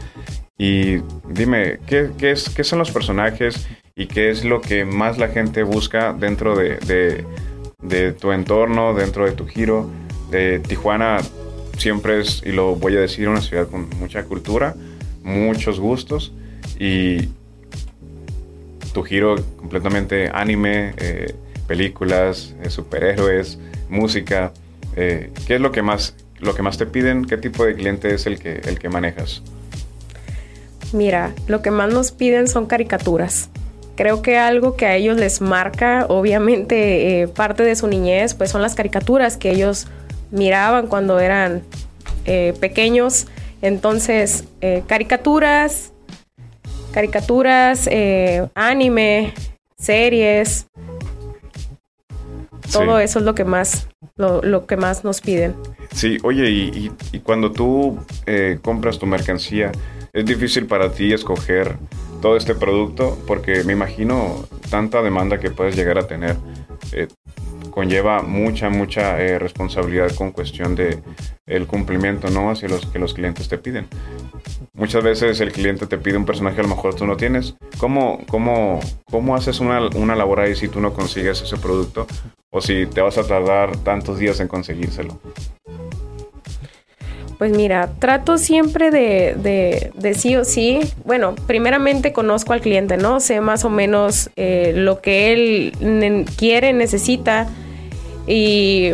Y 0.58 0.98
dime, 1.30 1.80
¿qué, 1.86 2.12
qué, 2.18 2.32
es, 2.32 2.50
¿qué 2.50 2.64
son 2.64 2.80
los 2.80 2.92
personajes 2.92 3.68
y 3.96 4.08
qué 4.08 4.30
es 4.30 4.44
lo 4.44 4.62
que 4.62 4.86
más 4.86 5.18
la 5.18 5.28
gente 5.28 5.64
busca 5.64 6.14
dentro 6.14 6.56
de, 6.56 7.26
de, 7.80 8.12
tu 8.14 8.32
entorno, 8.32 8.94
dentro 8.94 9.26
de 9.26 9.34
tu 9.34 9.46
giro? 9.46 9.90
De 10.32 10.60
Tijuana 10.60 11.18
siempre 11.78 12.22
es, 12.22 12.42
y 12.46 12.52
lo 12.52 12.76
voy 12.76 12.96
a 12.96 13.02
decir, 13.02 13.30
una 13.30 13.42
ciudad 13.42 13.68
con 13.68 13.90
mucha 14.00 14.24
cultura, 14.24 14.76
muchos 15.24 15.80
gustos 15.80 16.34
y 16.80 17.30
tu 18.98 19.04
giro 19.04 19.36
completamente 19.58 20.32
anime, 20.34 20.96
eh, 20.98 21.36
películas, 21.68 22.56
eh, 22.64 22.72
superhéroes, 22.72 23.60
música. 23.90 24.54
Eh, 24.96 25.32
¿Qué 25.46 25.56
es 25.56 25.62
lo 25.62 25.72
que 25.72 25.84
más 25.84 26.16
lo 26.40 26.56
que 26.56 26.64
más 26.64 26.80
te 26.80 26.88
piden? 26.88 27.26
¿Qué 27.26 27.38
tipo 27.38 27.64
de 27.64 27.76
cliente 27.76 28.12
es 28.16 28.26
el 28.26 28.40
que 28.40 28.54
el 28.66 28.80
que 28.80 28.90
manejas? 28.90 29.44
Mira, 30.94 31.32
lo 31.46 31.62
que 31.62 31.70
más 31.70 31.94
nos 31.94 32.12
piden 32.12 32.48
son 32.48 32.66
caricaturas. 32.66 33.52
Creo 33.96 34.24
que 34.24 34.40
algo 34.40 34.76
que 34.76 34.88
a 34.88 34.96
ellos 34.96 35.18
les 35.18 35.42
marca, 35.42 36.08
obviamente, 36.10 37.30
parte 37.36 37.62
de 37.62 37.76
su 37.76 37.86
niñez, 37.86 38.34
pues 38.34 38.50
son 38.50 38.64
las 38.64 38.74
caricaturas 38.74 39.38
que 39.38 39.52
ellos 39.52 39.86
miraban 40.32 40.88
cuando 40.88 41.20
eran 41.20 41.62
pequeños. 42.60 43.28
Entonces, 43.62 44.44
caricaturas, 44.88 45.92
caricaturas, 46.98 47.88
anime, 48.56 49.32
series, 49.78 50.66
todo 52.74 52.98
eso 52.98 53.20
es 53.20 53.26
lo 53.26 53.36
que 53.36 53.44
más, 53.44 53.88
lo, 54.16 54.66
que 54.66 54.78
más 54.78 55.04
nos 55.04 55.22
piden. 55.22 55.56
Sí, 55.94 56.18
oye, 56.24 56.50
y, 56.50 56.92
y 57.12 57.20
cuando 57.20 57.52
tú 57.52 58.00
compras 58.64 58.98
tu 58.98 59.06
mercancía, 59.06 59.72
es 60.12 60.26
difícil 60.26 60.66
para 60.66 60.92
ti 60.92 61.14
escoger 61.14 61.78
todo 62.24 62.36
este 62.36 62.56
producto 62.56 63.16
porque 63.28 63.64
me 63.64 63.74
imagino 63.74 64.48
tanta 64.72 65.04
demanda 65.04 65.40
que 65.40 65.52
puedes 65.52 65.76
llegar 65.76 66.00
a 66.00 66.08
tener. 66.08 66.36
Eh, 66.92 67.08
conlleva 67.70 68.24
mucha, 68.24 68.70
mucha 68.70 69.22
eh, 69.22 69.38
responsabilidad 69.38 70.12
con 70.16 70.32
cuestión 70.32 70.74
de 70.74 71.00
el 71.46 71.68
cumplimiento, 71.68 72.30
¿no? 72.32 72.50
Hacia 72.50 72.68
los 72.68 72.88
que 72.88 72.98
los 72.98 73.14
clientes 73.14 73.48
te 73.48 73.60
piden. 73.60 73.88
Muchas 74.78 75.04
veces 75.04 75.42
el 75.42 75.52
cliente 75.52 75.88
te 75.88 75.98
pide 75.98 76.18
un 76.18 76.26
personaje 76.26 76.60
a 76.60 76.64
lo 76.64 76.70
mejor 76.70 76.94
tú 76.94 77.08
no 77.08 77.18
tienes. 77.18 77.56
¿Cómo, 77.80 78.20
cómo, 78.28 78.80
cómo 79.10 79.36
haces 79.36 79.60
una, 79.60 79.84
una 79.96 80.16
labor 80.16 80.40
ahí 80.40 80.56
si 80.56 80.68
tú 80.68 80.80
no 80.80 80.94
consigues 80.94 81.42
ese 81.42 81.58
producto? 81.58 82.06
O 82.52 82.62
si 82.62 82.86
te 82.86 83.02
vas 83.02 83.18
a 83.18 83.26
tardar 83.26 83.76
tantos 83.78 84.20
días 84.20 84.40
en 84.40 84.48
conseguírselo. 84.48 85.20
Pues 87.40 87.52
mira, 87.52 87.90
trato 87.98 88.38
siempre 88.38 88.92
de, 88.92 89.92
de, 89.96 90.14
sí 90.14 90.36
o 90.36 90.46
sí. 90.46 90.80
Bueno, 91.06 91.34
primeramente 91.48 92.14
conozco 92.14 92.54
al 92.54 92.62
cliente, 92.62 92.98
¿no? 92.98 93.20
Sé 93.20 93.42
más 93.42 93.66
o 93.66 93.72
menos 93.72 94.30
eh, 94.36 94.74
lo 94.76 95.02
que 95.02 95.34
él 95.34 96.26
quiere, 96.38 96.74
necesita. 96.74 97.48
Y 98.28 98.92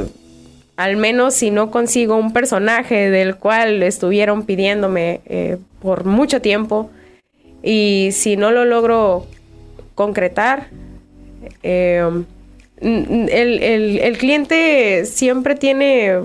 al 0.75 0.97
menos 0.97 1.36
si 1.36 1.51
no 1.51 1.71
consigo 1.71 2.15
un 2.15 2.33
personaje 2.33 3.09
del 3.09 3.36
cual 3.36 3.83
estuvieron 3.83 4.45
pidiéndome 4.45 5.21
eh, 5.25 5.57
por 5.81 6.05
mucho 6.05 6.41
tiempo 6.41 6.89
y 7.62 8.09
si 8.12 8.38
no 8.38 8.51
lo 8.51 8.65
logro 8.65 9.25
concretar, 9.95 10.67
eh, 11.62 12.03
el, 12.81 13.99
el 13.99 14.17
cliente 14.17 15.05
siempre 15.05 15.55
tiene 15.55 16.19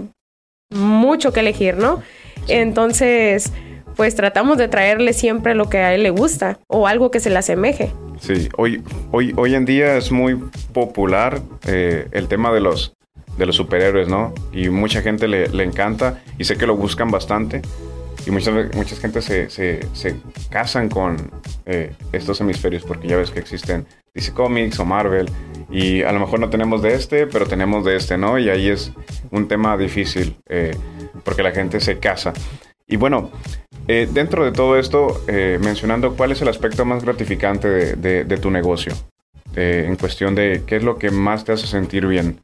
mucho 0.70 1.32
que 1.32 1.40
elegir, 1.40 1.76
¿no? 1.76 2.02
Entonces, 2.48 3.52
pues 3.96 4.14
tratamos 4.14 4.58
de 4.58 4.68
traerle 4.68 5.12
siempre 5.12 5.54
lo 5.54 5.68
que 5.68 5.78
a 5.78 5.94
él 5.94 6.02
le 6.02 6.10
gusta 6.10 6.58
o 6.68 6.86
algo 6.86 7.10
que 7.10 7.20
se 7.20 7.30
le 7.30 7.38
asemeje. 7.38 7.92
Sí, 8.20 8.48
hoy, 8.56 8.82
hoy, 9.12 9.32
hoy 9.36 9.54
en 9.54 9.64
día 9.64 9.96
es 9.96 10.10
muy 10.10 10.36
popular 10.72 11.40
eh, 11.66 12.08
el 12.12 12.28
tema 12.28 12.52
de 12.52 12.60
los, 12.60 12.94
de 13.38 13.46
los 13.46 13.56
superhéroes, 13.56 14.08
¿no? 14.08 14.34
Y 14.52 14.68
mucha 14.68 15.00
gente 15.00 15.28
le, 15.28 15.62
encanta 15.62 16.22
y 16.38 16.44
sé 16.44 16.56
que 16.56 16.66
lo 16.66 16.76
buscan 16.76 17.10
bastante. 17.10 17.62
Y 18.26 18.30
mucha, 18.30 18.50
mucha 18.74 18.96
gente 18.96 19.22
se, 19.22 19.48
se, 19.48 19.80
se 19.94 20.16
casan 20.50 20.88
con 20.88 21.30
eh, 21.64 21.92
estos 22.12 22.40
hemisferios 22.40 22.82
porque 22.82 23.08
ya 23.08 23.16
ves 23.16 23.30
que 23.30 23.38
existen 23.38 23.86
DC 24.14 24.32
Comics 24.32 24.80
o 24.80 24.84
Marvel 24.84 25.30
y 25.70 26.02
a 26.02 26.12
lo 26.12 26.20
mejor 26.20 26.40
no 26.40 26.50
tenemos 26.50 26.82
de 26.82 26.94
este, 26.94 27.26
pero 27.26 27.46
tenemos 27.46 27.84
de 27.84 27.96
este, 27.96 28.18
¿no? 28.18 28.38
Y 28.38 28.50
ahí 28.50 28.68
es 28.68 28.92
un 29.30 29.48
tema 29.48 29.76
difícil 29.76 30.36
eh, 30.48 30.74
porque 31.24 31.42
la 31.42 31.52
gente 31.52 31.80
se 31.80 31.98
casa. 31.98 32.32
Y 32.86 32.96
bueno, 32.96 33.30
eh, 33.86 34.08
dentro 34.12 34.44
de 34.44 34.52
todo 34.52 34.78
esto, 34.78 35.22
mencionando 35.60 36.16
cuál 36.16 36.32
es 36.32 36.42
el 36.42 36.48
aspecto 36.48 36.84
más 36.84 37.04
gratificante 37.04 37.68
de, 37.96 38.38
tu 38.38 38.50
negocio, 38.50 38.94
en 39.54 39.94
cuestión 39.96 40.34
de 40.34 40.62
qué 40.66 40.76
es 40.76 40.82
lo 40.82 40.98
que 40.98 41.10
más 41.10 41.44
te 41.44 41.52
hace 41.52 41.66
sentir 41.66 42.06
bien. 42.06 42.40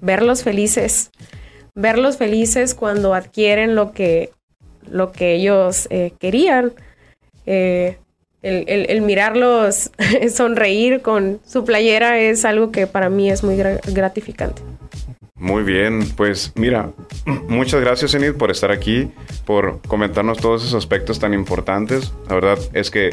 Verlos 0.00 0.42
felices, 0.42 1.10
verlos 1.74 2.16
felices 2.16 2.74
cuando 2.74 3.14
adquieren 3.14 3.74
lo 3.74 3.92
que, 3.92 4.30
lo 4.88 5.12
que 5.12 5.34
ellos 5.34 5.88
querían 6.18 6.72
el, 8.42 9.02
mirarlos 9.02 9.90
sonreír 10.34 11.02
con 11.02 11.40
su 11.46 11.64
playera 11.64 12.18
es 12.18 12.44
algo 12.44 12.70
que 12.70 12.86
para 12.86 13.10
mí 13.10 13.30
es 13.30 13.42
muy 13.42 13.56
gratificante. 13.56 14.62
Muy 15.34 15.62
bien, 15.62 16.06
pues 16.16 16.52
mira, 16.54 16.90
muchas 17.48 17.80
gracias 17.80 18.14
Enid 18.14 18.34
por 18.34 18.50
estar 18.50 18.70
aquí, 18.70 19.10
por 19.46 19.80
comentarnos 19.82 20.38
todos 20.38 20.62
esos 20.62 20.74
aspectos 20.74 21.18
tan 21.18 21.32
importantes. 21.32 22.12
La 22.28 22.34
verdad 22.34 22.58
es 22.74 22.90
que 22.90 23.10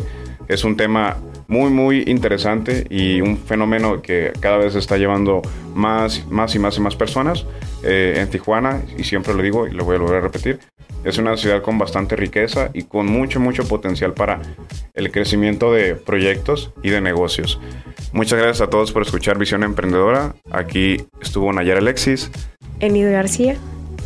es 0.48 0.64
un 0.64 0.76
tema 0.76 1.18
muy, 1.48 1.70
muy 1.70 2.04
interesante 2.08 2.86
y 2.90 3.22
un 3.22 3.38
fenómeno 3.38 4.02
que 4.02 4.34
cada 4.40 4.58
vez 4.58 4.76
está 4.76 4.98
llevando 4.98 5.42
más, 5.74 6.26
más 6.30 6.56
y 6.56 6.60
más 6.60 6.78
y 6.78 6.82
más 6.82 6.96
personas 6.96 7.46
eh, 7.84 8.16
en 8.18 8.30
Tijuana, 8.30 8.82
y 8.98 9.04
siempre 9.04 9.34
lo 9.34 9.42
digo 9.42 9.68
y 9.68 9.72
lo 9.72 9.86
voy 9.86 9.96
a 9.96 10.00
volver 10.00 10.18
a 10.18 10.22
repetir, 10.22 10.60
es 11.04 11.18
una 11.18 11.38
ciudad 11.38 11.62
con 11.62 11.78
bastante 11.78 12.16
riqueza 12.16 12.70
y 12.74 12.84
con 12.84 13.06
mucho, 13.06 13.40
mucho 13.40 13.68
potencial 13.68 14.14
para 14.14 14.42
el 14.94 15.12
crecimiento 15.12 15.72
de 15.72 15.96
proyectos 15.96 16.72
y 16.84 16.90
de 16.90 17.02
negocios. 17.02 17.60
Muchas 18.12 18.40
gracias 18.40 18.62
a 18.62 18.70
todos 18.70 18.92
por 18.92 19.04
escuchar 19.04 19.38
Visión 19.38 19.64
Emprendedora. 19.64 20.36
Aquí 20.52 21.06
estuvo 21.22 21.52
Nayar 21.54 21.78
Alexis. 21.78 22.32
Enido 22.80 23.12
García. 23.12 23.56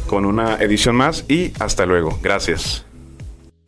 Con 0.08 0.26
una 0.26 0.56
edición 0.56 0.96
más 0.96 1.26
y 1.30 1.54
hasta 1.60 1.86
luego. 1.86 2.20
Gracias. 2.22 2.86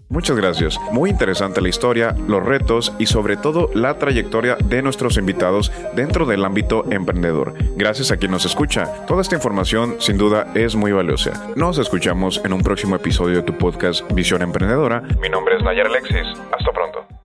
Muchas 0.10 0.38
gracias. 0.38 0.80
Muy 0.92 1.10
interesante 1.10 1.62
la 1.62 1.70
historia, 1.70 2.16
los 2.28 2.44
retos 2.44 2.94
y 3.00 3.08
sobre 3.08 3.36
todo 3.36 3.70
la 3.74 3.96
trayectoria 3.96 4.58
de 4.64 4.82
nuestros 4.82 5.18
invitados 5.18 5.72
dentro 5.96 6.26
del 6.26 6.46
ámbito 6.46 6.86
emprendedor. 6.92 7.54
Gracias 7.76 8.12
a 8.12 8.18
quien 8.18 8.32
nos 8.32 8.46
escucha. 8.46 9.06
Toda 9.08 9.22
esta 9.22 9.36
información 9.36 9.96
sin 10.00 10.18
duda 10.18 10.52
es 10.54 10.76
muy 10.76 10.92
valiosa. 10.92 11.52
Nos 11.56 11.78
escuchamos 11.80 12.42
en 12.46 12.54
un 12.54 12.62
próximo 12.62 12.96
episodio 12.96 13.38
de 13.38 13.44
tu 13.44 13.58
podcast 13.58 14.10
Visión 14.14 14.42
Emprendedora. 14.42 15.02
Mi 15.20 15.30
nombre 15.30 15.56
es 15.56 15.64
Nayar 15.64 15.88
Alexis. 15.88 16.28
Hasta 16.52 16.72
pronto. 16.72 17.23